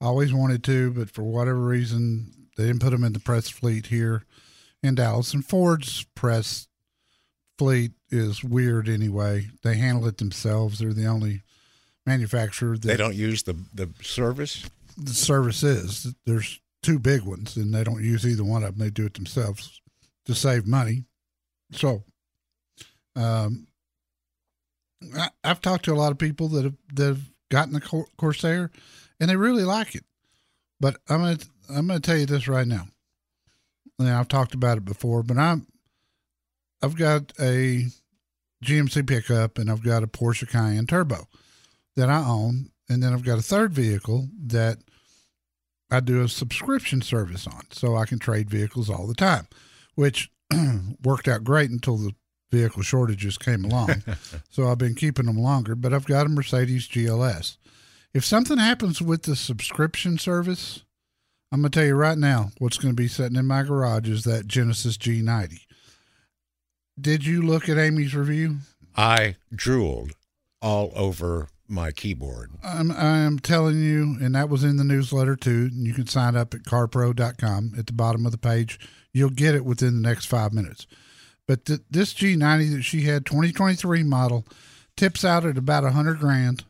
I 0.00 0.06
always 0.06 0.32
wanted 0.32 0.64
to, 0.64 0.90
but 0.92 1.10
for 1.10 1.22
whatever 1.22 1.60
reason, 1.60 2.48
they 2.56 2.66
didn't 2.66 2.80
put 2.80 2.90
them 2.90 3.04
in 3.04 3.12
the 3.12 3.20
press 3.20 3.50
fleet 3.50 3.86
here 3.88 4.24
in 4.82 4.94
Dallas. 4.94 5.34
And 5.34 5.44
Ford's 5.44 6.06
press 6.14 6.66
fleet 7.60 7.92
is 8.10 8.42
weird 8.42 8.88
anyway. 8.88 9.46
They 9.62 9.76
handle 9.76 10.06
it 10.08 10.16
themselves. 10.16 10.78
They're 10.78 10.94
the 10.94 11.04
only 11.06 11.42
manufacturer 12.06 12.78
that 12.78 12.88
They 12.88 12.96
don't 12.96 13.14
use 13.14 13.42
the 13.42 13.54
the 13.74 13.90
service. 14.02 14.64
the 14.96 15.12
service 15.12 15.62
is. 15.62 16.14
There's 16.24 16.58
two 16.82 16.98
big 16.98 17.22
ones, 17.22 17.56
and 17.56 17.74
they 17.74 17.84
don't 17.84 18.02
use 18.02 18.24
either 18.26 18.44
one 18.44 18.64
of 18.64 18.78
them. 18.78 18.86
They 18.86 18.90
do 18.90 19.04
it 19.04 19.12
themselves 19.12 19.82
to 20.24 20.34
save 20.34 20.66
money. 20.66 21.04
So, 21.72 22.02
um, 23.14 23.66
I, 25.16 25.28
I've 25.44 25.60
talked 25.60 25.84
to 25.84 25.92
a 25.92 26.00
lot 26.02 26.12
of 26.12 26.18
people 26.18 26.48
that 26.48 26.64
have 26.64 26.76
that 26.94 27.06
have 27.08 27.30
gotten 27.50 27.74
the 27.74 27.80
Cor- 27.82 28.08
Corsair, 28.16 28.70
and 29.20 29.28
they 29.28 29.36
really 29.36 29.64
like 29.64 29.94
it. 29.94 30.04
But 30.80 30.96
I'm 31.10 31.20
gonna 31.20 31.38
I'm 31.68 31.86
gonna 31.86 32.00
tell 32.00 32.16
you 32.16 32.26
this 32.26 32.48
right 32.48 32.66
now. 32.66 32.86
And 33.98 34.08
I've 34.08 34.28
talked 34.28 34.54
about 34.54 34.78
it 34.78 34.84
before, 34.86 35.22
but 35.22 35.36
I'm 35.36 35.66
I've 36.82 36.96
got 36.96 37.32
a 37.38 37.86
GMC 38.64 39.06
pickup 39.06 39.58
and 39.58 39.70
I've 39.70 39.82
got 39.82 40.02
a 40.02 40.06
Porsche 40.06 40.48
Cayenne 40.48 40.86
Turbo 40.86 41.28
that 41.96 42.08
I 42.08 42.24
own, 42.24 42.70
and 42.88 43.02
then 43.02 43.12
I've 43.12 43.24
got 43.24 43.38
a 43.38 43.42
third 43.42 43.72
vehicle 43.72 44.28
that 44.46 44.78
I 45.90 46.00
do 46.00 46.22
a 46.22 46.28
subscription 46.28 47.02
service 47.02 47.46
on, 47.46 47.62
so 47.72 47.96
I 47.96 48.06
can 48.06 48.18
trade 48.18 48.48
vehicles 48.48 48.88
all 48.88 49.06
the 49.06 49.14
time, 49.14 49.48
which 49.96 50.30
worked 51.04 51.28
out 51.28 51.44
great 51.44 51.70
until 51.70 51.96
the 51.96 52.14
vehicle 52.52 52.82
shortages 52.82 53.38
came 53.38 53.64
along. 53.64 54.02
so 54.50 54.68
I've 54.68 54.78
been 54.78 54.94
keeping 54.94 55.26
them 55.26 55.38
longer, 55.38 55.74
but 55.74 55.92
I've 55.92 56.06
got 56.06 56.26
a 56.26 56.28
Mercedes 56.28 56.88
GLS. 56.88 57.56
If 58.12 58.24
something 58.24 58.58
happens 58.58 59.00
with 59.00 59.22
the 59.22 59.36
subscription 59.36 60.18
service, 60.18 60.84
I'm 61.52 61.62
going 61.62 61.70
to 61.70 61.78
tell 61.78 61.86
you 61.86 61.94
right 61.94 62.18
now 62.18 62.50
what's 62.58 62.78
going 62.78 62.94
to 62.94 63.00
be 63.00 63.08
sitting 63.08 63.36
in 63.36 63.46
my 63.46 63.62
garage 63.62 64.08
is 64.08 64.24
that 64.24 64.46
Genesis 64.46 64.96
G90. 64.96 65.60
Did 67.00 67.24
you 67.24 67.42
look 67.42 67.68
at 67.68 67.78
Amy's 67.78 68.14
review? 68.14 68.58
I 68.96 69.36
drooled 69.54 70.12
all 70.60 70.92
over 70.94 71.48
my 71.68 71.92
keyboard. 71.92 72.50
I'm, 72.62 72.90
I'm 72.90 73.38
telling 73.38 73.82
you, 73.82 74.16
and 74.20 74.34
that 74.34 74.48
was 74.48 74.64
in 74.64 74.76
the 74.76 74.84
newsletter 74.84 75.36
too. 75.36 75.70
You 75.72 75.94
can 75.94 76.06
sign 76.06 76.36
up 76.36 76.52
at 76.52 76.64
carpro.com 76.64 77.72
at 77.78 77.86
the 77.86 77.92
bottom 77.92 78.26
of 78.26 78.32
the 78.32 78.38
page. 78.38 78.78
You'll 79.12 79.30
get 79.30 79.54
it 79.54 79.64
within 79.64 80.02
the 80.02 80.08
next 80.08 80.26
five 80.26 80.52
minutes. 80.52 80.86
But 81.46 81.64
th- 81.64 81.80
this 81.90 82.12
G90 82.14 82.76
that 82.76 82.82
she 82.82 83.02
had, 83.02 83.24
2023 83.24 84.02
model, 84.02 84.46
tips 84.96 85.24
out 85.24 85.46
at 85.46 85.56
about 85.56 85.84
a 85.84 85.90
hundred 85.90 86.18
grand. 86.18 86.64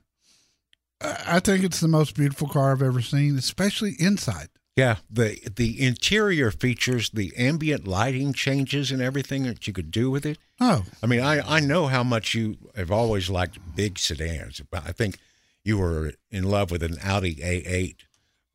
I 1.00 1.16
I 1.26 1.40
think 1.40 1.64
it's 1.64 1.80
the 1.80 1.88
most 1.88 2.14
beautiful 2.14 2.48
car 2.48 2.72
I've 2.72 2.82
ever 2.82 3.00
seen, 3.00 3.36
especially 3.36 3.96
inside. 3.98 4.48
Yeah, 4.80 4.96
the 5.10 5.38
the 5.54 5.86
interior 5.86 6.50
features, 6.50 7.10
the 7.10 7.32
ambient 7.36 7.86
lighting 7.86 8.32
changes 8.32 8.90
and 8.90 9.02
everything 9.02 9.42
that 9.44 9.66
you 9.66 9.72
could 9.72 9.90
do 9.90 10.10
with 10.10 10.24
it. 10.24 10.38
Oh, 10.58 10.84
I 11.02 11.06
mean, 11.06 11.20
I, 11.20 11.56
I 11.56 11.60
know 11.60 11.86
how 11.86 12.02
much 12.02 12.34
you 12.34 12.56
have 12.74 12.90
always 12.90 13.28
liked 13.28 13.58
big 13.76 13.98
sedans. 13.98 14.62
I 14.72 14.92
think 14.92 15.18
you 15.64 15.78
were 15.78 16.12
in 16.30 16.44
love 16.44 16.70
with 16.70 16.82
an 16.82 16.96
Audi 17.02 17.36
A8. 17.36 17.96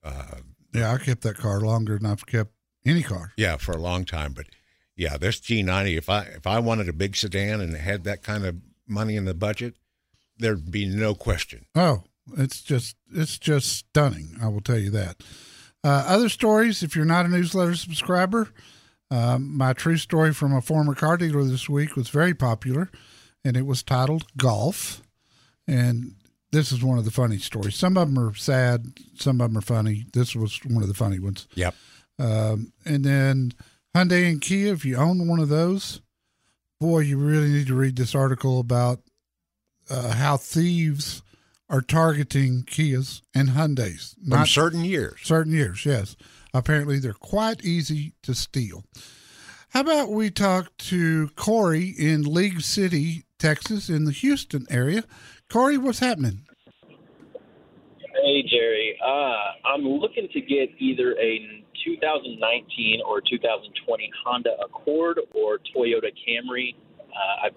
Uh, 0.04 0.24
yeah, 0.74 0.94
I 0.94 0.98
kept 0.98 1.22
that 1.22 1.38
car 1.38 1.62
longer 1.62 1.98
than 1.98 2.06
I've 2.08 2.26
kept 2.26 2.52
any 2.86 3.04
car. 3.04 3.34
yeah, 3.38 3.58
for 3.58 3.74
a 3.74 3.78
long 3.78 4.04
time. 4.06 4.34
But 4.34 4.48
yeah, 4.96 5.18
this 5.18 5.40
G90. 5.40 5.98
If 5.98 6.10
I 6.10 6.22
if 6.24 6.48
I 6.48 6.60
wanted 6.60 6.90
a 6.90 6.94
big 6.94 7.16
sedan 7.16 7.62
and 7.62 7.76
had 7.76 8.04
that 8.06 8.24
kind 8.24 8.46
of 8.46 8.56
money 8.88 9.16
in 9.16 9.26
the 9.26 9.34
budget, 9.34 9.76
there'd 10.38 10.72
be 10.72 10.86
no 10.86 11.14
question. 11.14 11.66
Oh, 11.76 12.04
it's 12.38 12.62
just 12.62 12.96
it's 13.14 13.38
just 13.38 13.72
stunning. 13.72 14.38
I 14.42 14.48
will 14.48 14.62
tell 14.62 14.80
you 14.80 14.90
that. 14.92 15.22
Uh, 15.86 16.04
other 16.08 16.30
stories, 16.30 16.82
if 16.82 16.96
you're 16.96 17.06
not 17.06 17.26
a 17.26 17.30
newsletter 17.30 17.76
subscriber, 17.76 18.50
um, 19.12 19.56
my 19.56 19.72
true 19.72 19.98
story 19.98 20.34
from 20.34 20.52
a 20.52 20.60
former 20.60 20.96
car 20.96 21.16
dealer 21.16 21.44
this 21.44 21.70
week 21.70 21.96
was 21.96 22.10
very 22.10 22.34
popular, 22.34 22.90
and 23.44 23.56
it 23.56 23.68
was 23.68 23.84
titled 23.84 24.26
"Golf." 24.36 25.04
And 25.68 26.16
this 26.52 26.72
is 26.72 26.84
one 26.84 26.98
of 26.98 27.06
the 27.06 27.12
funny 27.12 27.38
stories. 27.38 27.76
Some 27.76 27.98
of 27.98 28.12
them 28.12 28.18
are 28.18 28.34
sad, 28.34 28.94
some 29.20 29.40
of 29.40 29.50
them 29.50 29.60
are 29.60 29.62
funny. 29.62 30.08
This 30.12 30.36
was 30.36 30.60
one 30.66 30.82
of 30.82 30.88
the 30.88 30.96
funny 30.96 31.20
ones. 31.20 31.48
Yep. 31.54 31.76
Um, 32.18 32.74
and 32.84 33.04
then 33.04 33.54
Hyundai 33.96 34.28
and 34.28 34.42
Kia, 34.42 34.74
if 34.74 34.86
you 34.86 34.96
own 34.96 35.28
one 35.28 35.40
of 35.40 35.50
those, 35.50 36.02
boy, 36.80 37.02
you 37.02 37.20
really 37.20 37.50
need 37.50 37.68
to 37.68 37.76
read 37.76 37.96
this 37.96 38.16
article 38.16 38.60
about 38.60 39.02
uh, 39.92 40.14
how 40.14 40.38
thieves 40.38 41.22
are 41.70 41.82
targeting 41.82 42.64
Kias 42.64 43.22
and 43.34 43.50
Hyundais. 43.50 44.16
From 44.28 44.46
certain 44.46 44.84
years. 44.84 45.20
Certain 45.24 45.52
years, 45.52 45.86
yes. 45.86 46.16
Apparently, 46.54 47.00
they're 47.00 47.14
quite 47.14 47.64
easy 47.66 48.14
to 48.24 48.34
steal. 48.34 48.84
How 49.70 49.82
about 49.82 50.12
we 50.12 50.30
talk 50.30 50.76
to 50.78 51.30
Corey 51.36 51.94
in 51.98 52.24
League 52.24 52.62
City, 52.62 53.26
Texas, 53.40 53.90
in 53.90 54.06
the 54.06 54.12
Houston 54.12 54.66
area? 54.70 55.04
Corey, 55.50 55.78
what's 55.78 56.00
happening? 56.00 56.44
Hey, 58.24 58.44
Jerry. 58.50 58.98
Uh, 59.06 59.68
I'm 59.68 59.82
looking 59.82 60.30
to 60.32 60.42
get 60.42 60.70
either 60.80 61.12
a 61.20 61.64
2019 61.84 63.02
or 63.06 63.22
2020 63.22 64.12
Honda 64.24 64.52
Accord 64.64 65.20
or 65.34 65.60
Toyota 65.76 66.12
Camry. 66.26 66.76
Uh, 67.00 67.46
I've 67.48 67.54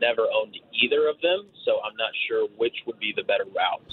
never 0.00 0.22
owned 0.22 0.56
either 0.72 1.08
of 1.08 1.20
them, 1.20 1.46
so 1.64 1.80
I'm 1.84 1.96
not 1.96 2.10
sure 2.28 2.48
which 2.56 2.74
would 2.86 2.98
be 2.98 3.12
the 3.16 3.22
better 3.22 3.44
route. 3.44 3.92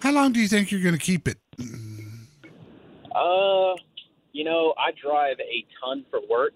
How 0.00 0.12
long 0.12 0.32
do 0.32 0.40
you 0.40 0.48
think 0.48 0.70
you're 0.70 0.82
going 0.82 0.96
to 0.96 1.00
keep 1.00 1.26
it? 1.28 1.38
Uh, 3.14 3.74
you 4.32 4.44
know, 4.44 4.74
I 4.78 4.92
drive 5.02 5.36
a 5.40 5.66
ton 5.80 6.04
for 6.10 6.20
work. 6.28 6.54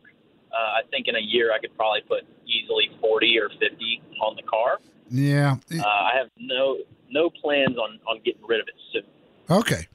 Uh, 0.53 0.57
I 0.57 0.81
think 0.90 1.07
in 1.09 1.16
a 1.16 1.21
year 1.21 1.53
I 1.53 1.59
could 1.59 1.75
probably 1.77 2.03
put 2.03 2.25
easily 2.47 2.90
40 3.01 3.38
or 3.38 3.49
50 3.49 4.03
on 4.23 4.37
the 4.37 4.43
car. 4.43 4.79
Yeah. 5.11 5.57
Uh, 5.73 5.83
I 5.85 6.11
have 6.16 6.29
no 6.38 6.79
no 7.11 7.31
plans 7.31 7.77
on 7.77 7.99
on 8.09 8.21
getting 8.25 8.43
rid 8.47 8.61
of 8.61 8.69
it 8.69 8.75
soon. 8.93 9.03
Okay. 9.51 9.87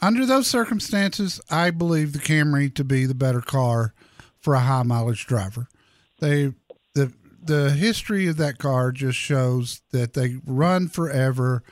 Under 0.00 0.26
those 0.26 0.46
circumstances, 0.46 1.40
I 1.50 1.70
believe 1.70 2.12
the 2.12 2.18
Camry 2.18 2.72
to 2.74 2.84
be 2.84 3.06
the 3.06 3.14
better 3.14 3.40
car 3.40 3.94
for 4.40 4.54
a 4.54 4.60
high 4.60 4.82
mileage 4.82 5.26
driver. 5.26 5.68
They 6.20 6.52
the 7.44 7.70
history 7.70 8.28
of 8.28 8.36
that 8.36 8.58
car 8.58 8.92
just 8.92 9.18
shows 9.18 9.82
that 9.90 10.14
they 10.14 10.36
run 10.46 10.88
forever. 10.88 11.62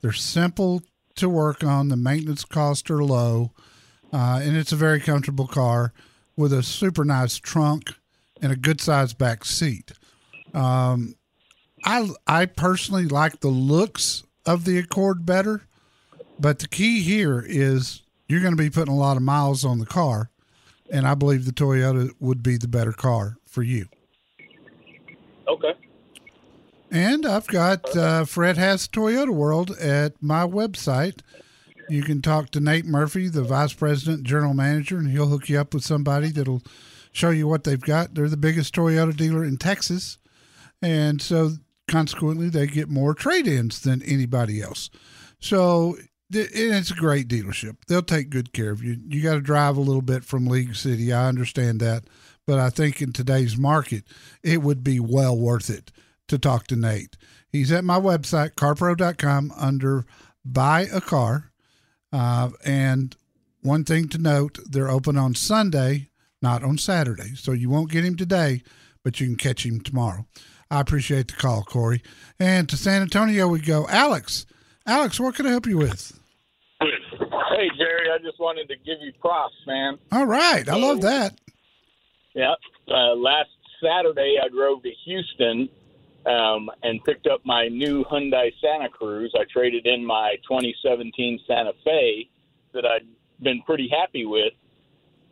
They're 0.00 0.12
simple 0.12 0.82
to 1.16 1.28
work 1.28 1.62
on. 1.62 1.88
The 1.88 1.96
maintenance 1.96 2.44
costs 2.44 2.90
are 2.90 3.04
low, 3.04 3.52
uh, 4.12 4.40
and 4.42 4.56
it's 4.56 4.72
a 4.72 4.76
very 4.76 5.00
comfortable 5.00 5.46
car 5.46 5.92
with 6.36 6.52
a 6.52 6.62
super 6.62 7.04
nice 7.04 7.36
trunk 7.36 7.94
and 8.42 8.50
a 8.50 8.56
good 8.56 8.80
sized 8.80 9.18
back 9.18 9.44
seat. 9.44 9.92
Um, 10.54 11.14
I 11.84 12.08
I 12.26 12.46
personally 12.46 13.06
like 13.06 13.40
the 13.40 13.48
looks 13.48 14.24
of 14.44 14.64
the 14.64 14.78
Accord 14.78 15.24
better, 15.24 15.62
but 16.38 16.58
the 16.58 16.68
key 16.68 17.02
here 17.02 17.44
is 17.46 18.02
you're 18.28 18.40
going 18.40 18.56
to 18.56 18.62
be 18.62 18.70
putting 18.70 18.94
a 18.94 18.98
lot 18.98 19.16
of 19.16 19.22
miles 19.22 19.64
on 19.64 19.78
the 19.78 19.86
car, 19.86 20.30
and 20.90 21.06
I 21.06 21.14
believe 21.14 21.44
the 21.44 21.52
Toyota 21.52 22.12
would 22.18 22.42
be 22.42 22.56
the 22.56 22.68
better 22.68 22.92
car 22.92 23.36
for 23.46 23.62
you. 23.62 23.86
Okay. 25.50 25.74
And 26.90 27.26
I've 27.26 27.46
got 27.46 27.96
uh, 27.96 28.24
Fred 28.24 28.56
Haas 28.58 28.88
Toyota 28.88 29.30
World 29.30 29.70
at 29.78 30.20
my 30.22 30.46
website. 30.46 31.20
You 31.88 32.02
can 32.02 32.22
talk 32.22 32.50
to 32.50 32.60
Nate 32.60 32.84
Murphy, 32.84 33.28
the 33.28 33.42
vice 33.42 33.72
president, 33.72 34.24
general 34.24 34.54
manager, 34.54 34.98
and 34.98 35.10
he'll 35.10 35.28
hook 35.28 35.48
you 35.48 35.60
up 35.60 35.74
with 35.74 35.84
somebody 35.84 36.30
that'll 36.30 36.62
show 37.12 37.30
you 37.30 37.48
what 37.48 37.64
they've 37.64 37.80
got. 37.80 38.14
They're 38.14 38.28
the 38.28 38.36
biggest 38.36 38.74
Toyota 38.74 39.16
dealer 39.16 39.44
in 39.44 39.56
Texas, 39.56 40.18
and 40.80 41.20
so 41.20 41.52
consequently, 41.88 42.48
they 42.48 42.66
get 42.68 42.88
more 42.88 43.14
trade-ins 43.14 43.80
than 43.80 44.02
anybody 44.02 44.62
else. 44.62 44.90
So 45.40 45.96
it's 46.30 46.92
a 46.92 46.94
great 46.94 47.26
dealership. 47.26 47.78
They'll 47.88 48.02
take 48.02 48.30
good 48.30 48.52
care 48.52 48.70
of 48.70 48.84
you. 48.84 48.96
You 49.08 49.22
got 49.22 49.34
to 49.34 49.40
drive 49.40 49.76
a 49.76 49.80
little 49.80 50.02
bit 50.02 50.24
from 50.24 50.46
League 50.46 50.76
City. 50.76 51.12
I 51.12 51.26
understand 51.26 51.80
that, 51.80 52.04
but 52.50 52.58
I 52.58 52.68
think 52.68 53.00
in 53.00 53.12
today's 53.12 53.56
market, 53.56 54.02
it 54.42 54.60
would 54.60 54.82
be 54.82 54.98
well 54.98 55.38
worth 55.38 55.70
it 55.70 55.92
to 56.26 56.36
talk 56.36 56.66
to 56.66 56.74
Nate. 56.74 57.16
He's 57.48 57.70
at 57.70 57.84
my 57.84 57.96
website, 57.96 58.56
carpro.com, 58.56 59.52
under 59.56 60.04
buy 60.44 60.88
a 60.92 61.00
car. 61.00 61.52
Uh, 62.12 62.50
and 62.64 63.14
one 63.60 63.84
thing 63.84 64.08
to 64.08 64.18
note, 64.18 64.58
they're 64.68 64.90
open 64.90 65.16
on 65.16 65.36
Sunday, 65.36 66.08
not 66.42 66.64
on 66.64 66.76
Saturday. 66.76 67.36
So 67.36 67.52
you 67.52 67.70
won't 67.70 67.92
get 67.92 68.04
him 68.04 68.16
today, 68.16 68.64
but 69.04 69.20
you 69.20 69.28
can 69.28 69.36
catch 69.36 69.64
him 69.64 69.80
tomorrow. 69.80 70.26
I 70.72 70.80
appreciate 70.80 71.28
the 71.28 71.34
call, 71.34 71.62
Corey. 71.62 72.02
And 72.40 72.68
to 72.68 72.76
San 72.76 73.00
Antonio 73.00 73.46
we 73.46 73.60
go. 73.60 73.86
Alex, 73.88 74.44
Alex, 74.86 75.20
what 75.20 75.36
can 75.36 75.46
I 75.46 75.50
help 75.50 75.68
you 75.68 75.78
with? 75.78 76.18
Hey, 76.80 77.68
Jerry, 77.76 78.10
I 78.12 78.18
just 78.18 78.40
wanted 78.40 78.66
to 78.70 78.74
give 78.74 78.98
you 79.00 79.12
props, 79.20 79.54
man. 79.68 79.98
All 80.10 80.26
right. 80.26 80.68
I 80.68 80.76
love 80.76 81.02
that. 81.02 81.38
Yeah. 82.34 82.54
Uh, 82.88 83.14
last 83.14 83.50
Saturday, 83.82 84.36
I 84.42 84.48
drove 84.48 84.82
to 84.82 84.90
Houston 85.04 85.68
um, 86.26 86.70
and 86.82 87.02
picked 87.04 87.26
up 87.26 87.40
my 87.44 87.68
new 87.68 88.04
Hyundai 88.04 88.52
Santa 88.60 88.88
Cruz. 88.88 89.32
I 89.34 89.44
traded 89.50 89.86
in 89.86 90.04
my 90.04 90.36
2017 90.48 91.40
Santa 91.46 91.72
Fe 91.84 92.28
that 92.72 92.84
I'd 92.84 93.06
been 93.42 93.62
pretty 93.62 93.88
happy 93.88 94.26
with, 94.26 94.52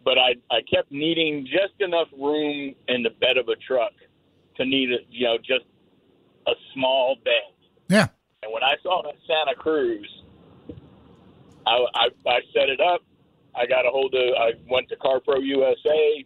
but 0.04 0.18
I, 0.18 0.34
I 0.50 0.61
kept 0.72 0.90
needing 0.90 1.46
just 1.46 1.80
enough 1.80 2.08
room 2.18 2.74
in 2.88 3.02
the 3.02 3.11
bed 3.11 3.37
of 3.37 3.48
a 3.48 3.56
truck 3.56 3.92
to 4.56 4.64
need, 4.64 4.90
a, 4.90 4.98
you 5.11 5.26
know, 5.26 5.38
just 5.38 5.66
a 6.46 6.52
small 6.74 7.16
bed. 7.24 7.54
Yeah. 7.88 8.08
And 8.42 8.52
when 8.52 8.62
I 8.62 8.74
saw 8.82 9.02
that 9.02 9.14
Santa 9.26 9.54
Cruz, 9.56 10.22
I, 11.66 11.84
I, 11.94 12.08
I 12.26 12.40
set 12.54 12.68
it 12.68 12.80
up. 12.80 13.02
I 13.54 13.66
got 13.66 13.87
a 13.87 13.90
hold 13.90 14.14
of. 14.14 14.34
I 14.38 14.52
went 14.70 14.88
to 14.88 14.96
CarPro 14.96 15.42
USA, 15.42 16.24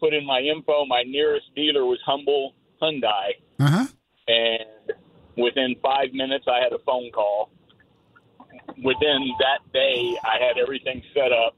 put 0.00 0.14
in 0.14 0.24
my 0.26 0.40
info. 0.40 0.84
My 0.86 1.02
nearest 1.06 1.46
dealer 1.54 1.84
was 1.84 1.98
Humble 2.06 2.54
Hyundai, 2.82 3.30
Uh 3.60 3.68
huh. 3.70 3.86
and 4.28 4.96
Within 5.36 5.76
five 5.80 6.12
minutes, 6.12 6.46
I 6.48 6.58
had 6.60 6.72
a 6.72 6.78
phone 6.84 7.12
call. 7.12 7.50
Within 8.82 9.30
that 9.38 9.72
day, 9.72 10.16
I 10.24 10.36
had 10.44 10.58
everything 10.60 11.00
set 11.14 11.32
up. 11.32 11.54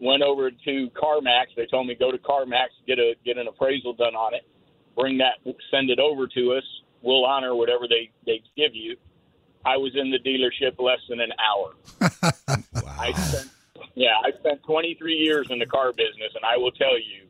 Went 0.00 0.22
over 0.22 0.50
to 0.50 0.90
CarMax. 1.00 1.46
They 1.56 1.66
told 1.66 1.86
me 1.86 1.94
go 1.94 2.10
to 2.10 2.18
CarMax, 2.18 2.66
get 2.86 2.98
a 2.98 3.14
get 3.24 3.38
an 3.38 3.46
appraisal 3.46 3.92
done 3.94 4.14
on 4.16 4.34
it, 4.34 4.42
bring 4.96 5.16
that, 5.18 5.34
send 5.70 5.90
it 5.90 5.98
over 6.00 6.26
to 6.26 6.52
us. 6.54 6.64
We'll 7.02 7.24
honor 7.24 7.54
whatever 7.54 7.86
they 7.88 8.10
they 8.26 8.42
give 8.56 8.74
you. 8.74 8.96
I 9.64 9.76
was 9.76 9.92
in 9.94 10.10
the 10.10 10.18
dealership 10.18 10.78
less 10.80 11.00
than 11.08 11.20
an 11.20 11.32
hour. 11.38 11.74
I 12.98 13.12
spent, 13.12 13.48
yeah, 13.96 14.14
I 14.24 14.30
spent 14.38 14.62
23 14.62 15.14
years 15.14 15.48
in 15.50 15.58
the 15.58 15.66
car 15.66 15.92
business, 15.92 16.32
and 16.34 16.44
I 16.44 16.56
will 16.56 16.70
tell 16.70 16.98
you 16.98 17.26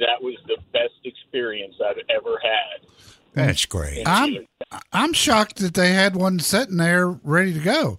that 0.00 0.20
was 0.20 0.36
the 0.46 0.56
best 0.72 0.94
experience 1.04 1.74
I've 1.84 2.00
ever 2.08 2.40
had. 2.42 2.88
That's 3.34 3.66
great. 3.66 4.02
I'm 4.06 4.46
I'm 4.92 5.12
shocked 5.12 5.58
that 5.58 5.74
they 5.74 5.92
had 5.92 6.16
one 6.16 6.40
sitting 6.40 6.78
there 6.78 7.08
ready 7.08 7.52
to 7.52 7.60
go. 7.60 7.98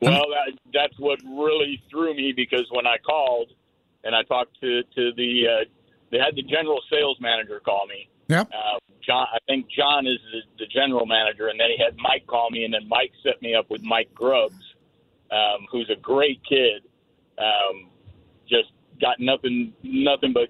Well, 0.00 0.24
that, 0.30 0.58
that's 0.72 0.98
what 0.98 1.18
really 1.24 1.82
threw 1.90 2.14
me 2.14 2.32
because 2.34 2.66
when 2.70 2.86
I 2.86 2.96
called 2.98 3.52
and 4.04 4.14
I 4.14 4.22
talked 4.22 4.60
to 4.60 4.82
to 4.82 5.12
the 5.16 5.46
uh, 5.48 5.64
they 6.10 6.18
had 6.18 6.36
the 6.36 6.42
general 6.42 6.80
sales 6.90 7.18
manager 7.20 7.60
call 7.60 7.86
me. 7.86 8.08
Yep. 8.28 8.50
Uh, 8.52 8.78
John, 9.04 9.26
I 9.32 9.38
think 9.48 9.66
John 9.70 10.06
is 10.06 10.18
the, 10.32 10.64
the 10.64 10.66
general 10.66 11.06
manager, 11.06 11.48
and 11.48 11.58
then 11.58 11.68
he 11.76 11.82
had 11.82 11.96
Mike 11.96 12.26
call 12.26 12.50
me, 12.50 12.64
and 12.64 12.72
then 12.72 12.88
Mike 12.88 13.12
set 13.22 13.40
me 13.42 13.54
up 13.54 13.70
with 13.70 13.82
Mike 13.82 14.14
Grubbs, 14.14 14.74
um, 15.32 15.66
who's 15.70 15.90
a 15.90 16.00
great 16.00 16.40
kid. 16.48 16.82
Um, 17.40 17.90
just 18.48 18.70
got 19.00 19.18
nothing 19.18 19.72
nothing 19.82 20.32
but 20.32 20.48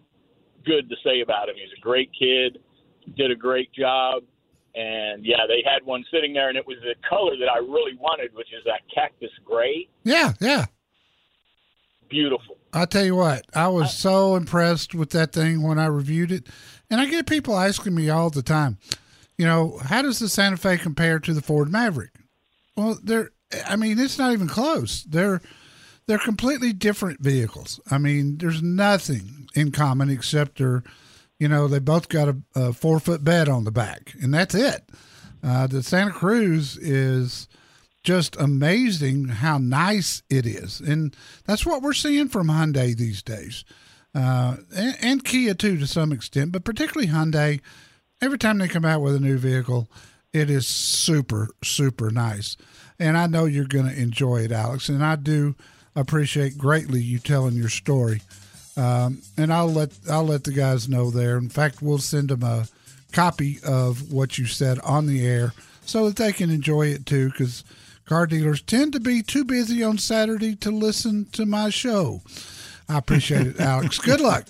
good 0.64 0.88
to 0.88 0.96
say 1.04 1.20
about 1.20 1.48
him. 1.48 1.54
He's 1.56 1.72
a 1.76 1.80
great 1.80 2.10
kid, 2.18 2.58
did 3.16 3.30
a 3.30 3.36
great 3.36 3.72
job, 3.72 4.22
and 4.74 5.24
yeah, 5.24 5.46
they 5.48 5.62
had 5.64 5.84
one 5.84 6.04
sitting 6.12 6.32
there, 6.32 6.48
and 6.48 6.56
it 6.56 6.66
was 6.66 6.76
the 6.82 6.94
color 7.08 7.36
that 7.36 7.48
I 7.48 7.58
really 7.58 7.96
wanted, 7.98 8.34
which 8.34 8.48
is 8.48 8.62
that 8.66 8.80
cactus 8.92 9.30
gray. 9.44 9.88
Yeah, 10.04 10.32
yeah. 10.40 10.66
Beautiful. 12.08 12.56
I 12.72 12.86
tell 12.86 13.04
you 13.04 13.16
what, 13.16 13.46
I 13.54 13.68
was 13.68 13.96
so 13.96 14.36
impressed 14.36 14.94
with 14.94 15.10
that 15.10 15.32
thing 15.32 15.62
when 15.62 15.78
I 15.78 15.86
reviewed 15.86 16.32
it, 16.32 16.48
and 16.88 17.00
I 17.00 17.06
get 17.06 17.26
people 17.26 17.56
asking 17.56 17.94
me 17.94 18.10
all 18.10 18.30
the 18.30 18.42
time, 18.42 18.78
you 19.36 19.46
know, 19.46 19.78
how 19.78 20.02
does 20.02 20.18
the 20.18 20.28
Santa 20.28 20.56
Fe 20.56 20.76
compare 20.76 21.18
to 21.20 21.32
the 21.32 21.40
Ford 21.40 21.70
Maverick? 21.70 22.10
Well, 22.76 22.98
they're, 23.02 23.30
I 23.66 23.76
mean, 23.76 23.98
it's 23.98 24.18
not 24.18 24.32
even 24.32 24.48
close. 24.48 25.04
They're 25.04 25.40
they're 26.10 26.18
completely 26.18 26.72
different 26.72 27.20
vehicles. 27.20 27.78
I 27.88 27.98
mean, 27.98 28.38
there's 28.38 28.60
nothing 28.60 29.46
in 29.54 29.70
common 29.70 30.10
except 30.10 30.58
they're, 30.58 30.82
you 31.38 31.46
know, 31.46 31.68
they 31.68 31.78
both 31.78 32.08
got 32.08 32.28
a, 32.28 32.36
a 32.56 32.72
four 32.72 32.98
foot 32.98 33.22
bed 33.22 33.48
on 33.48 33.62
the 33.62 33.70
back, 33.70 34.12
and 34.20 34.34
that's 34.34 34.56
it. 34.56 34.90
Uh, 35.40 35.68
the 35.68 35.84
Santa 35.84 36.10
Cruz 36.10 36.76
is 36.78 37.46
just 38.02 38.34
amazing 38.40 39.28
how 39.28 39.58
nice 39.58 40.24
it 40.28 40.46
is, 40.46 40.80
and 40.80 41.14
that's 41.44 41.64
what 41.64 41.80
we're 41.80 41.92
seeing 41.92 42.28
from 42.28 42.48
Hyundai 42.48 42.96
these 42.96 43.22
days, 43.22 43.64
uh, 44.12 44.56
and, 44.74 44.96
and 45.00 45.24
Kia 45.24 45.54
too 45.54 45.78
to 45.78 45.86
some 45.86 46.10
extent, 46.10 46.50
but 46.50 46.64
particularly 46.64 47.12
Hyundai. 47.12 47.60
Every 48.20 48.36
time 48.36 48.58
they 48.58 48.66
come 48.66 48.84
out 48.84 49.00
with 49.00 49.14
a 49.14 49.20
new 49.20 49.38
vehicle, 49.38 49.88
it 50.32 50.50
is 50.50 50.66
super 50.66 51.50
super 51.62 52.10
nice, 52.10 52.56
and 52.98 53.16
I 53.16 53.28
know 53.28 53.44
you're 53.44 53.64
going 53.64 53.86
to 53.86 53.96
enjoy 53.96 54.38
it, 54.38 54.50
Alex, 54.50 54.88
and 54.88 55.04
I 55.04 55.14
do 55.14 55.54
appreciate 55.96 56.58
greatly 56.58 57.00
you 57.00 57.18
telling 57.18 57.54
your 57.54 57.68
story. 57.68 58.22
Um, 58.76 59.22
and 59.36 59.52
I'll 59.52 59.70
let 59.70 59.90
I'll 60.08 60.24
let 60.24 60.44
the 60.44 60.52
guys 60.52 60.88
know 60.88 61.10
there. 61.10 61.36
In 61.36 61.48
fact, 61.48 61.82
we'll 61.82 61.98
send 61.98 62.28
them 62.28 62.42
a 62.42 62.66
copy 63.12 63.58
of 63.66 64.12
what 64.12 64.38
you 64.38 64.46
said 64.46 64.78
on 64.80 65.06
the 65.06 65.26
air 65.26 65.52
so 65.84 66.06
that 66.06 66.16
they 66.16 66.32
can 66.32 66.50
enjoy 66.50 66.86
it 66.86 67.04
too. 67.04 67.30
Because 67.30 67.64
car 68.06 68.26
dealers 68.26 68.62
tend 68.62 68.92
to 68.92 69.00
be 69.00 69.22
too 69.22 69.44
busy 69.44 69.82
on 69.82 69.98
Saturday 69.98 70.54
to 70.56 70.70
listen 70.70 71.26
to 71.32 71.44
my 71.44 71.70
show. 71.70 72.22
I 72.88 72.98
appreciate 72.98 73.46
it, 73.46 73.60
Alex. 73.60 73.98
Good 74.04 74.20
luck. 74.20 74.46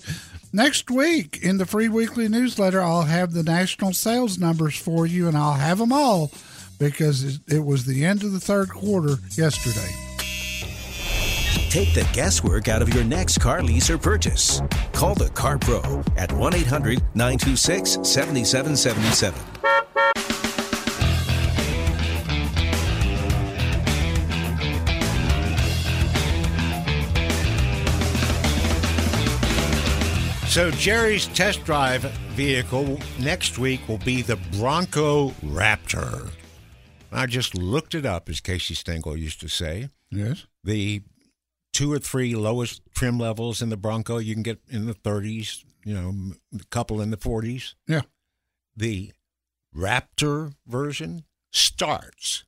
Next 0.53 0.91
week 0.91 1.39
in 1.41 1.57
the 1.57 1.65
free 1.65 1.87
weekly 1.87 2.27
newsletter, 2.27 2.81
I'll 2.81 3.03
have 3.03 3.31
the 3.31 3.43
national 3.43 3.93
sales 3.93 4.37
numbers 4.37 4.75
for 4.75 5.05
you, 5.05 5.27
and 5.27 5.37
I'll 5.37 5.53
have 5.53 5.77
them 5.77 5.93
all 5.93 6.31
because 6.77 7.39
it 7.47 7.63
was 7.63 7.85
the 7.85 8.05
end 8.05 8.23
of 8.23 8.33
the 8.33 8.39
third 8.39 8.69
quarter 8.69 9.15
yesterday. 9.37 10.10
Take 11.71 11.93
the 11.93 12.05
guesswork 12.11 12.67
out 12.67 12.81
of 12.81 12.93
your 12.93 13.05
next 13.05 13.37
car 13.37 13.63
lease 13.63 13.89
or 13.89 13.97
purchase. 13.97 14.61
Call 14.91 15.15
the 15.15 15.29
Car 15.29 15.57
Pro 15.57 16.03
at 16.17 16.29
1 16.29 16.53
800 16.53 17.01
926 17.15 17.91
7777. 18.03 19.39
So 30.49 30.71
Jerry's 30.71 31.27
test 31.27 31.63
drive 31.63 32.01
vehicle 32.35 32.99
next 33.17 33.57
week 33.57 33.87
will 33.87 33.97
be 33.99 34.21
the 34.21 34.35
Bronco 34.59 35.29
Raptor. 35.45 36.31
I 37.13 37.27
just 37.27 37.55
looked 37.55 37.95
it 37.95 38.05
up, 38.05 38.27
as 38.27 38.41
Casey 38.41 38.73
Stengel 38.73 39.15
used 39.15 39.39
to 39.39 39.47
say. 39.47 39.87
Yes. 40.09 40.47
The 40.65 41.03
two 41.73 41.91
or 41.91 41.99
three 41.99 42.35
lowest 42.35 42.81
trim 42.93 43.17
levels 43.17 43.61
in 43.61 43.69
the 43.69 43.77
Bronco 43.77 44.17
you 44.17 44.33
can 44.33 44.43
get 44.43 44.59
in 44.69 44.85
the 44.85 44.93
30s, 44.93 45.63
you 45.85 45.93
know, 45.93 46.13
a 46.59 46.63
couple 46.65 47.01
in 47.01 47.11
the 47.11 47.17
40s. 47.17 47.75
Yeah. 47.87 48.01
The 48.75 49.11
Raptor 49.75 50.53
version 50.67 51.23
starts 51.51 52.43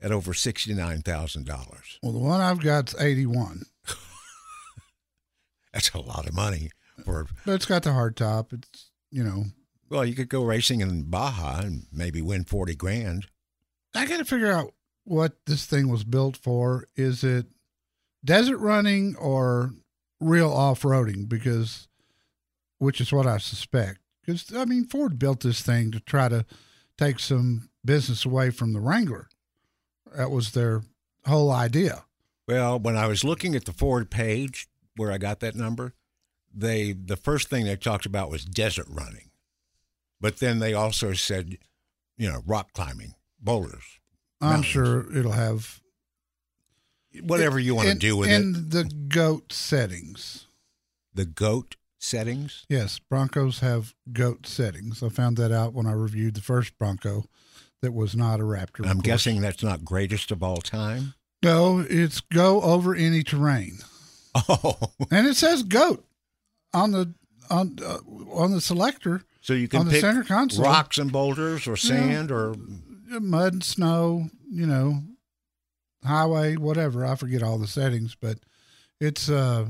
at 0.00 0.12
over 0.12 0.32
$69,000. 0.32 1.98
Well, 2.02 2.12
the 2.12 2.18
one 2.18 2.40
I've 2.40 2.60
got's 2.60 2.94
81. 2.98 3.62
That's 5.72 5.90
a 5.90 6.00
lot 6.00 6.26
of 6.26 6.34
money 6.34 6.70
for 7.04 7.26
But 7.44 7.54
it's 7.54 7.66
got 7.66 7.82
the 7.82 7.92
hard 7.92 8.16
top. 8.16 8.52
It's, 8.52 8.90
you 9.10 9.22
know, 9.22 9.44
Well, 9.90 10.04
you 10.04 10.14
could 10.14 10.28
go 10.28 10.44
racing 10.44 10.80
in 10.80 11.04
Baja 11.04 11.60
and 11.60 11.86
maybe 11.92 12.22
win 12.22 12.44
40 12.44 12.74
grand. 12.74 13.26
I 13.94 14.06
got 14.06 14.18
to 14.18 14.24
figure 14.24 14.52
out 14.52 14.74
what 15.04 15.32
this 15.46 15.66
thing 15.66 15.88
was 15.88 16.04
built 16.04 16.36
for. 16.36 16.86
Is 16.96 17.22
it 17.24 17.46
desert 18.26 18.58
running 18.58 19.16
or 19.16 19.72
real 20.20 20.52
off 20.52 20.82
roading? 20.82 21.28
Because, 21.28 21.88
which 22.78 23.00
is 23.00 23.12
what 23.12 23.26
I 23.26 23.38
suspect. 23.38 24.00
Because, 24.20 24.52
I 24.54 24.64
mean, 24.64 24.84
Ford 24.84 25.18
built 25.18 25.40
this 25.40 25.62
thing 25.62 25.90
to 25.92 26.00
try 26.00 26.28
to 26.28 26.44
take 26.98 27.20
some 27.20 27.70
business 27.84 28.24
away 28.24 28.50
from 28.50 28.72
the 28.72 28.80
Wrangler. 28.80 29.28
That 30.14 30.30
was 30.30 30.52
their 30.52 30.82
whole 31.26 31.50
idea. 31.50 32.04
Well, 32.48 32.78
when 32.78 32.96
I 32.96 33.06
was 33.06 33.24
looking 33.24 33.54
at 33.54 33.64
the 33.64 33.72
Ford 33.72 34.10
page 34.10 34.68
where 34.96 35.10
I 35.10 35.18
got 35.18 35.40
that 35.40 35.54
number, 35.54 35.94
they 36.54 36.92
the 36.92 37.16
first 37.16 37.48
thing 37.48 37.64
they 37.64 37.76
talked 37.76 38.06
about 38.06 38.30
was 38.30 38.44
desert 38.44 38.86
running. 38.88 39.30
But 40.20 40.38
then 40.38 40.58
they 40.58 40.72
also 40.72 41.12
said, 41.12 41.58
you 42.16 42.28
know, 42.30 42.42
rock 42.46 42.72
climbing, 42.72 43.14
boulders. 43.40 43.84
I'm 44.40 44.48
mountains, 44.48 44.66
sure 44.66 45.16
it'll 45.16 45.32
have 45.32 45.80
whatever 47.22 47.58
you 47.58 47.74
want 47.74 47.88
to 47.88 47.94
do 47.94 48.16
with 48.16 48.28
in 48.28 48.34
it. 48.34 48.36
In 48.38 48.68
the 48.70 48.84
goat 49.08 49.52
settings. 49.52 50.46
The 51.14 51.24
goat 51.24 51.76
settings. 51.98 52.64
Yes, 52.68 52.98
Broncos 52.98 53.60
have 53.60 53.94
goat 54.12 54.46
settings. 54.46 55.02
I 55.02 55.08
found 55.08 55.36
that 55.38 55.52
out 55.52 55.72
when 55.72 55.86
I 55.86 55.92
reviewed 55.92 56.34
the 56.34 56.40
first 56.42 56.76
Bronco 56.78 57.24
that 57.82 57.92
was 57.92 58.14
not 58.16 58.40
a 58.40 58.44
Raptor. 58.44 58.86
I'm 58.86 59.00
guessing 59.00 59.40
that's 59.40 59.62
not 59.62 59.84
greatest 59.84 60.30
of 60.30 60.42
all 60.42 60.58
time. 60.58 61.14
No, 61.42 61.84
it's 61.88 62.20
go 62.20 62.60
over 62.62 62.94
any 62.94 63.22
terrain. 63.22 63.78
Oh, 64.48 64.76
And 65.10 65.26
it 65.26 65.36
says 65.36 65.62
goat 65.62 66.04
on 66.72 66.92
the 66.92 67.14
on 67.50 67.78
uh, 67.84 67.98
on 68.32 68.52
the 68.52 68.60
selector. 68.60 69.22
so 69.40 69.52
you 69.52 69.68
can 69.68 69.80
on 69.80 69.86
the 69.86 69.92
pick 69.92 70.00
center 70.00 70.24
console. 70.24 70.64
rocks 70.64 70.98
and 70.98 71.12
boulders 71.12 71.66
or 71.66 71.76
sand 71.76 72.30
or 72.30 72.54
mud 73.20 73.52
and 73.52 73.64
snow, 73.64 74.28
you 74.50 74.66
know, 74.66 75.02
highway, 76.04 76.56
whatever. 76.56 77.04
I 77.04 77.14
forget 77.14 77.42
all 77.42 77.58
the 77.58 77.66
settings, 77.66 78.14
but 78.14 78.38
it's 79.00 79.28
uh 79.28 79.66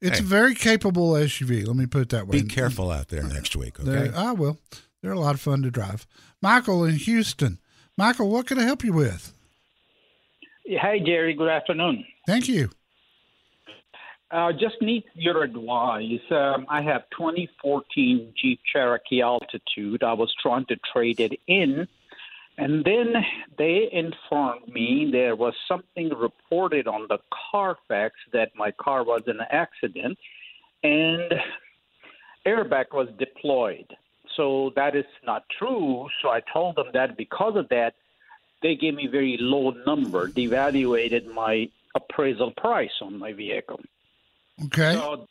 it's 0.00 0.18
Hey. 0.18 0.24
a 0.24 0.26
very 0.26 0.54
capable 0.54 1.12
SUV. 1.12 1.66
Let 1.66 1.76
me 1.76 1.86
put 1.86 2.02
it 2.02 2.08
that 2.10 2.26
way. 2.26 2.40
be 2.42 2.48
careful 2.48 2.90
out 2.90 3.08
there 3.08 3.22
next 3.22 3.54
week. 3.56 3.76
They're- 3.78 4.04
Okay. 4.06 4.16
I 4.16 4.32
will. 4.32 4.58
They're 5.02 5.12
a 5.12 5.20
lot 5.20 5.34
of 5.34 5.40
fun 5.40 5.62
to 5.62 5.70
drive. 5.70 6.06
Michael 6.42 6.84
in 6.84 6.96
Houston. 6.96 7.58
Michael, 7.96 8.30
what 8.30 8.46
can 8.46 8.58
I 8.58 8.62
help 8.62 8.82
you 8.84 8.92
with? 8.94 9.34
Hi, 10.80 10.98
Jerry. 11.00 11.34
Good 11.34 11.48
afternoon. 11.48 12.04
Thank 12.26 12.48
you. 12.48 12.70
Uh, 14.30 14.52
just 14.52 14.80
need 14.80 15.02
your 15.14 15.42
advice. 15.42 16.20
Um, 16.30 16.64
I 16.68 16.82
have 16.82 17.02
2014 17.10 18.32
Jeep 18.40 18.60
Cherokee 18.72 19.20
Altitude. 19.22 20.04
I 20.04 20.12
was 20.12 20.32
trying 20.40 20.66
to 20.66 20.76
trade 20.92 21.18
it 21.18 21.38
in, 21.48 21.88
and 22.60 22.84
then 22.84 23.14
they 23.56 23.88
informed 23.90 24.68
me 24.68 25.08
there 25.10 25.34
was 25.34 25.54
something 25.66 26.10
reported 26.10 26.86
on 26.86 27.06
the 27.08 27.18
Carfax 27.50 28.14
that 28.32 28.50
my 28.54 28.70
car 28.70 29.02
was 29.02 29.22
in 29.26 29.40
an 29.40 29.46
accident, 29.50 30.18
and 30.82 31.32
airbag 32.46 32.92
was 32.92 33.08
deployed. 33.18 33.90
so 34.36 34.72
that 34.76 34.94
is 34.94 35.10
not 35.24 35.42
true. 35.58 36.08
So 36.20 36.28
I 36.28 36.40
told 36.52 36.76
them 36.76 36.88
that 36.92 37.16
because 37.16 37.56
of 37.56 37.68
that, 37.70 37.94
they 38.62 38.74
gave 38.76 38.94
me 38.94 39.06
very 39.06 39.36
low 39.40 39.70
number, 39.86 40.28
devaluated 40.28 41.24
my 41.42 41.68
appraisal 41.94 42.52
price 42.52 42.96
on 43.00 43.18
my 43.18 43.32
vehicle. 43.32 43.80
Okay. 44.66 44.94
So, 44.94 45.26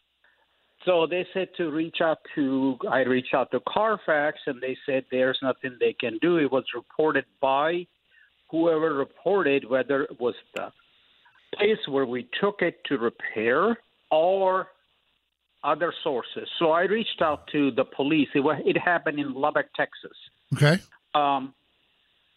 so 0.86 1.06
they 1.08 1.26
said 1.34 1.50
to 1.58 1.70
reach 1.72 1.98
out 2.02 2.20
to 2.36 2.78
I 2.90 3.00
reached 3.00 3.34
out 3.34 3.52
to 3.52 3.60
Carfax 3.68 4.38
and 4.46 4.62
they 4.62 4.78
said 4.86 5.06
there's 5.12 5.40
nothing 5.42 5.78
they 5.80 5.94
can 5.94 6.18
do. 6.22 6.38
It 6.38 6.52
was 6.52 6.64
reported 6.74 7.26
by 7.42 7.86
whoever 8.50 8.94
reported 8.94 9.70
whether 9.70 10.04
it 10.04 10.20
was 10.20 10.36
the 10.56 10.72
place 11.56 11.78
where 11.88 12.06
we 12.06 12.28
took 12.40 12.62
it 12.62 12.80
to 12.86 12.98
repair 12.98 13.78
or 14.12 14.68
other 15.64 15.94
sources. 16.04 16.48
So 16.58 16.72
I 16.72 16.84
reached 16.84 17.22
out 17.22 17.48
to 17.52 17.72
the 17.72 17.84
police. 17.84 18.30
It, 18.34 18.40
was, 18.40 18.62
it 18.66 18.78
happened 18.78 19.20
in 19.20 19.34
Lubbock, 19.34 19.68
Texas. 19.76 20.18
Okay. 20.54 20.82
Um, 21.14 21.54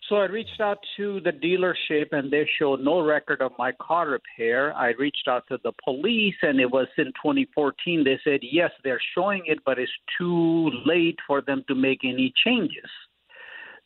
so 0.08 0.16
I 0.16 0.24
reached 0.24 0.60
out 0.60 0.78
to 0.96 1.20
the 1.20 1.30
dealership 1.30 2.12
and 2.12 2.30
they 2.30 2.48
showed 2.58 2.80
no 2.80 3.00
record 3.00 3.40
of 3.40 3.52
my 3.58 3.72
car 3.80 4.08
repair. 4.08 4.74
I 4.74 4.92
reached 4.98 5.28
out 5.28 5.44
to 5.48 5.58
the 5.62 5.72
police 5.84 6.34
and 6.42 6.60
it 6.60 6.70
was 6.70 6.88
in 6.98 7.06
2014. 7.06 8.04
They 8.04 8.18
said, 8.24 8.40
yes, 8.42 8.72
they're 8.82 9.00
showing 9.14 9.44
it, 9.46 9.60
but 9.64 9.78
it's 9.78 9.92
too 10.18 10.70
late 10.84 11.18
for 11.26 11.40
them 11.40 11.64
to 11.68 11.74
make 11.74 12.00
any 12.04 12.32
changes. 12.44 12.90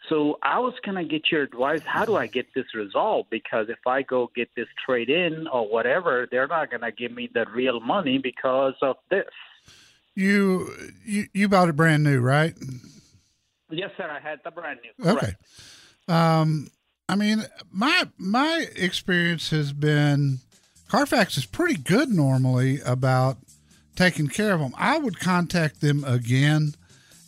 So 0.09 0.39
I 0.43 0.59
was 0.59 0.75
going 0.85 0.97
to 0.97 1.05
get 1.05 1.31
your 1.31 1.43
advice. 1.43 1.83
How 1.85 2.05
do 2.05 2.17
I 2.17 2.29
get 2.29 2.47
this 2.55 2.75
resolved? 2.75 3.29
Because 3.29 3.67
if 3.69 3.87
I 3.87 4.03
go 4.03 4.31
get 4.35 4.49
this 4.57 4.69
trade 4.85 5.11
in 5.11 5.47
or 5.49 5.69
whatever, 5.69 6.29
they're 6.31 6.47
not 6.47 6.71
going 6.71 6.83
to 6.83 6.93
give 6.93 7.13
me 7.13 7.29
the 7.33 7.45
real 7.53 7.81
money 7.81 8.19
because 8.19 8.75
of 8.83 8.97
this. 9.11 9.25
You 10.15 10.71
you 11.05 11.27
you 11.35 11.49
bought 11.49 11.69
it 11.69 11.77
brand 11.77 12.03
new, 12.03 12.21
right? 12.21 12.55
Yes, 13.69 13.91
sir. 13.99 14.09
I 14.09 14.19
had 14.19 14.39
the 14.45 14.51
brand 14.51 14.79
new. 14.83 15.11
Okay. 15.11 15.35
Um, 16.09 16.71
I 17.09 17.17
mean, 17.17 17.45
my 17.71 18.05
my 18.19 18.67
experience 18.77 19.51
has 19.51 19.73
been 19.73 20.41
Carfax 20.89 21.37
is 21.37 21.47
pretty 21.47 21.77
good 21.77 22.11
normally 22.11 22.81
about 22.81 23.39
taking 23.97 24.29
care 24.29 24.53
of 24.53 24.61
them. 24.61 24.75
I 24.77 24.99
would 24.99 25.19
contact 25.19 25.81
them 25.81 26.05
again 26.05 26.75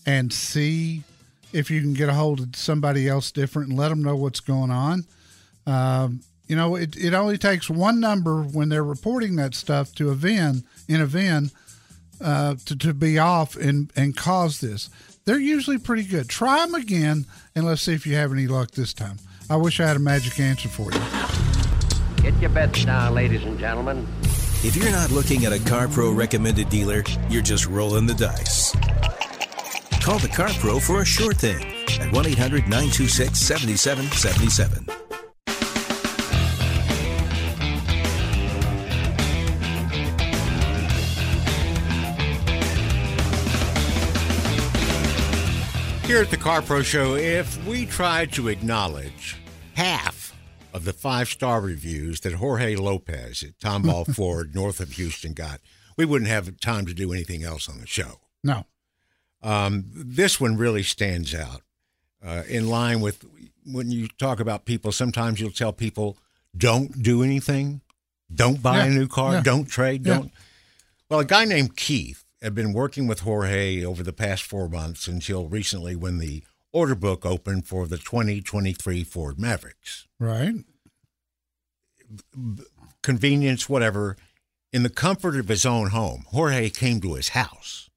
and 0.06 0.32
see 0.32 1.02
if 1.52 1.70
you 1.70 1.80
can 1.80 1.94
get 1.94 2.08
a 2.08 2.14
hold 2.14 2.40
of 2.40 2.56
somebody 2.56 3.08
else 3.08 3.30
different 3.32 3.70
and 3.70 3.78
let 3.78 3.88
them 3.88 4.02
know 4.02 4.16
what's 4.16 4.40
going 4.40 4.70
on. 4.70 5.06
Um, 5.66 6.20
you 6.46 6.56
know, 6.56 6.76
it, 6.76 6.96
it 6.96 7.14
only 7.14 7.36
takes 7.38 7.68
one 7.68 8.00
number 8.00 8.42
when 8.42 8.68
they're 8.68 8.84
reporting 8.84 9.36
that 9.36 9.54
stuff 9.54 9.94
to 9.96 10.10
a 10.10 10.14
VIN 10.14 10.64
in 10.88 11.00
a 11.00 11.06
VIN 11.06 11.50
uh, 12.20 12.56
to, 12.64 12.76
to 12.76 12.94
be 12.94 13.18
off 13.18 13.56
and, 13.56 13.92
and 13.94 14.16
cause 14.16 14.60
this. 14.60 14.88
They're 15.28 15.38
usually 15.38 15.76
pretty 15.76 16.04
good. 16.04 16.26
Try 16.26 16.64
them 16.64 16.74
again 16.74 17.26
and 17.54 17.66
let's 17.66 17.82
see 17.82 17.92
if 17.92 18.06
you 18.06 18.14
have 18.14 18.32
any 18.32 18.46
luck 18.46 18.70
this 18.70 18.94
time. 18.94 19.18
I 19.50 19.56
wish 19.56 19.78
I 19.78 19.86
had 19.86 19.94
a 19.94 19.98
magic 20.00 20.40
answer 20.40 20.70
for 20.70 20.90
you. 20.90 22.22
Get 22.22 22.40
your 22.40 22.48
bets 22.48 22.82
down, 22.86 23.12
ladies 23.12 23.44
and 23.44 23.58
gentlemen. 23.58 24.08
If 24.64 24.74
you're 24.74 24.90
not 24.90 25.10
looking 25.10 25.44
at 25.44 25.52
a 25.52 25.58
CarPro 25.58 26.16
recommended 26.16 26.70
dealer, 26.70 27.04
you're 27.28 27.42
just 27.42 27.66
rolling 27.66 28.06
the 28.06 28.14
dice. 28.14 28.72
Call 30.00 30.18
the 30.18 30.32
Car 30.34 30.48
Pro 30.60 30.80
for 30.80 31.02
a 31.02 31.04
sure 31.04 31.34
thing 31.34 31.62
at 32.00 32.10
1 32.10 32.26
800 32.26 32.62
926 32.62 33.38
7777. 33.38 35.07
Here 46.08 46.22
at 46.22 46.30
the 46.30 46.38
Car 46.38 46.62
Pro 46.62 46.80
Show, 46.82 47.16
if 47.16 47.62
we 47.66 47.84
tried 47.84 48.32
to 48.32 48.48
acknowledge 48.48 49.36
half 49.74 50.34
of 50.72 50.86
the 50.86 50.94
five 50.94 51.28
star 51.28 51.60
reviews 51.60 52.20
that 52.20 52.32
Jorge 52.32 52.76
Lopez 52.76 53.42
at 53.42 53.58
Tomball 53.58 54.06
Ford 54.16 54.54
north 54.54 54.80
of 54.80 54.92
Houston 54.92 55.34
got, 55.34 55.60
we 55.98 56.06
wouldn't 56.06 56.30
have 56.30 56.58
time 56.60 56.86
to 56.86 56.94
do 56.94 57.12
anything 57.12 57.44
else 57.44 57.68
on 57.68 57.78
the 57.78 57.86
show. 57.86 58.20
No. 58.42 58.64
Um, 59.42 59.84
this 59.94 60.40
one 60.40 60.56
really 60.56 60.82
stands 60.82 61.34
out 61.34 61.60
uh, 62.24 62.42
in 62.48 62.70
line 62.70 63.02
with 63.02 63.22
when 63.66 63.90
you 63.90 64.08
talk 64.08 64.40
about 64.40 64.64
people, 64.64 64.92
sometimes 64.92 65.40
you'll 65.42 65.50
tell 65.50 65.74
people, 65.74 66.16
don't 66.56 67.02
do 67.02 67.22
anything, 67.22 67.82
don't 68.34 68.62
buy 68.62 68.78
Yeah, 68.78 68.84
a 68.84 68.90
new 68.90 69.08
car, 69.08 69.34
yeah. 69.34 69.40
don't 69.42 69.66
trade, 69.66 70.06
Yeah. 70.06 70.14
don't. 70.14 70.32
Well, 71.10 71.20
a 71.20 71.24
guy 71.26 71.44
named 71.44 71.76
Keith 71.76 72.24
had 72.40 72.54
been 72.54 72.72
working 72.72 73.06
with 73.06 73.20
Jorge 73.20 73.84
over 73.84 74.02
the 74.02 74.12
past 74.12 74.44
four 74.44 74.68
months 74.68 75.08
until 75.08 75.48
recently 75.48 75.96
when 75.96 76.18
the 76.18 76.42
order 76.72 76.94
book 76.94 77.26
opened 77.26 77.66
for 77.66 77.86
the 77.86 77.98
2023 77.98 79.04
Ford 79.04 79.38
Mavericks. 79.38 80.06
Right. 80.20 80.54
Convenience, 83.02 83.68
whatever. 83.68 84.16
In 84.72 84.82
the 84.82 84.90
comfort 84.90 85.36
of 85.36 85.48
his 85.48 85.64
own 85.64 85.90
home, 85.90 86.24
Jorge 86.28 86.70
came 86.70 87.00
to 87.00 87.14
his 87.14 87.30
house 87.30 87.88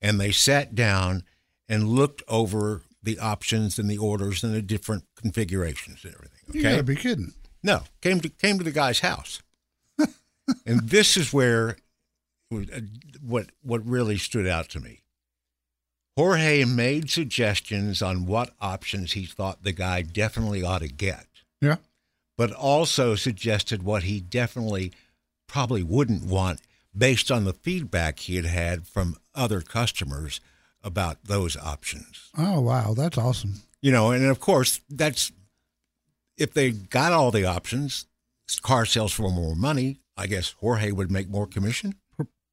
and 0.00 0.20
they 0.20 0.30
sat 0.30 0.74
down 0.74 1.24
and 1.68 1.88
looked 1.88 2.22
over 2.28 2.82
the 3.02 3.18
options 3.18 3.78
and 3.78 3.88
the 3.90 3.98
orders 3.98 4.42
and 4.42 4.54
the 4.54 4.62
different 4.62 5.04
configurations 5.16 6.04
and 6.04 6.14
everything. 6.14 6.38
You 6.52 6.62
gotta 6.62 6.82
be 6.82 6.96
kidding. 6.96 7.34
No, 7.62 7.82
came 8.00 8.20
to 8.20 8.28
came 8.28 8.58
to 8.58 8.64
the 8.64 8.70
guy's 8.70 9.00
house, 9.00 9.42
and 10.66 10.88
this 10.88 11.16
is 11.16 11.32
where 11.32 11.76
what 13.20 13.46
what 13.62 13.84
really 13.86 14.18
stood 14.18 14.46
out 14.46 14.68
to 14.70 14.80
me. 14.80 15.00
Jorge 16.16 16.64
made 16.64 17.10
suggestions 17.10 18.02
on 18.02 18.26
what 18.26 18.54
options 18.60 19.12
he 19.12 19.24
thought 19.24 19.62
the 19.62 19.72
guy 19.72 20.02
definitely 20.02 20.62
ought 20.64 20.80
to 20.80 20.88
get, 20.88 21.26
Yeah. 21.60 21.76
but 22.36 22.50
also 22.52 23.14
suggested 23.14 23.82
what 23.84 24.02
he 24.02 24.18
definitely 24.20 24.92
probably 25.46 25.82
wouldn't 25.84 26.24
want 26.24 26.60
based 26.96 27.30
on 27.30 27.44
the 27.44 27.52
feedback 27.52 28.18
he 28.20 28.34
had 28.36 28.46
had 28.46 28.86
from 28.86 29.16
other 29.34 29.60
customers 29.60 30.40
about 30.82 31.22
those 31.24 31.56
options. 31.56 32.30
Oh 32.36 32.60
wow, 32.60 32.94
that's 32.94 33.18
awesome. 33.18 33.62
You 33.80 33.92
know, 33.92 34.10
and 34.10 34.24
of 34.24 34.40
course, 34.40 34.80
that's 34.90 35.30
if 36.36 36.52
they 36.52 36.70
got 36.72 37.12
all 37.12 37.30
the 37.30 37.44
options, 37.44 38.06
car 38.62 38.86
sales 38.86 39.12
for 39.12 39.30
more 39.30 39.54
money. 39.54 40.00
I 40.16 40.26
guess 40.26 40.56
Jorge 40.58 40.90
would 40.90 41.12
make 41.12 41.28
more 41.28 41.46
commission. 41.46 41.94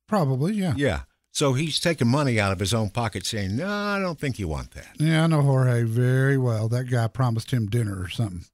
Probably, 0.08 0.54
yeah. 0.54 0.74
Yeah. 0.78 1.02
So 1.32 1.52
he's 1.54 1.80
taking 1.82 2.08
money 2.08 2.40
out 2.40 2.54
of 2.54 2.60
his 2.60 2.74
own 2.74 2.90
pocket 2.92 3.26
saying, 3.26 3.58
No, 3.58 3.68
I 3.68 4.00
don't 4.00 4.18
think 4.18 4.40
you 4.40 4.48
want 4.48 4.72
that. 4.72 4.88
Yeah, 4.98 5.26
I 5.26 5.28
know 5.28 5.42
Jorge 5.42 5.84
very 5.84 6.38
well. 6.38 6.70
That 6.70 6.86
guy 6.86 7.08
promised 7.08 7.52
him 7.52 7.66
dinner 7.66 8.02
or 8.02 8.08
something. 8.08 8.46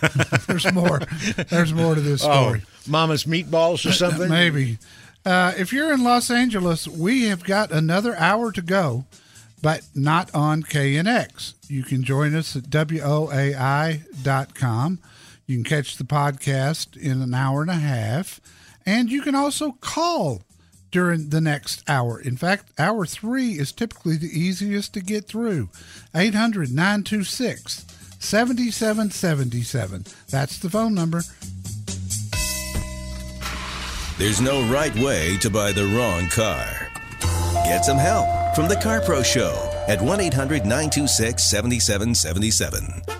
There's 0.48 0.72
more. 0.72 1.00
There's 1.50 1.74
more 1.74 1.94
to 1.94 2.00
this 2.00 2.22
story. 2.22 2.62
Oh, 2.64 2.68
mama's 2.86 3.24
meatballs 3.24 3.84
or 3.84 3.92
something? 3.92 4.28
Maybe. 4.30 4.78
Uh, 5.24 5.52
if 5.58 5.70
you're 5.70 5.92
in 5.92 6.02
Los 6.02 6.30
Angeles, 6.30 6.88
we 6.88 7.24
have 7.24 7.44
got 7.44 7.70
another 7.72 8.16
hour 8.16 8.50
to 8.52 8.62
go, 8.62 9.04
but 9.60 9.82
not 9.94 10.34
on 10.34 10.62
KNX. 10.62 11.52
You 11.68 11.82
can 11.82 12.02
join 12.02 12.34
us 12.34 12.56
at 12.56 12.70
WOAI.com. 13.60 14.98
You 15.46 15.56
can 15.56 15.64
catch 15.64 15.96
the 15.98 16.04
podcast 16.04 16.96
in 16.96 17.20
an 17.20 17.34
hour 17.34 17.60
and 17.60 17.70
a 17.70 17.74
half, 17.74 18.40
and 18.86 19.10
you 19.10 19.20
can 19.20 19.34
also 19.34 19.72
call 19.72 20.40
during 20.90 21.30
the 21.30 21.40
next 21.40 21.82
hour. 21.88 22.20
In 22.20 22.36
fact, 22.36 22.72
hour 22.78 23.06
three 23.06 23.52
is 23.52 23.72
typically 23.72 24.16
the 24.16 24.26
easiest 24.26 24.94
to 24.94 25.00
get 25.00 25.26
through. 25.26 25.68
800 26.14 26.72
926 26.72 27.86
7777. 28.18 30.04
That's 30.28 30.58
the 30.58 30.70
phone 30.70 30.94
number. 30.94 31.22
There's 34.18 34.40
no 34.40 34.62
right 34.70 34.94
way 34.96 35.38
to 35.38 35.48
buy 35.48 35.72
the 35.72 35.86
wrong 35.86 36.28
car. 36.28 36.88
Get 37.64 37.84
some 37.84 37.96
help 37.96 38.54
from 38.54 38.68
the 38.68 38.76
Car 38.76 39.00
Pro 39.00 39.22
Show 39.22 39.54
at 39.88 40.02
1 40.02 40.20
800 40.20 40.62
926 40.64 41.42
7777. 41.42 43.19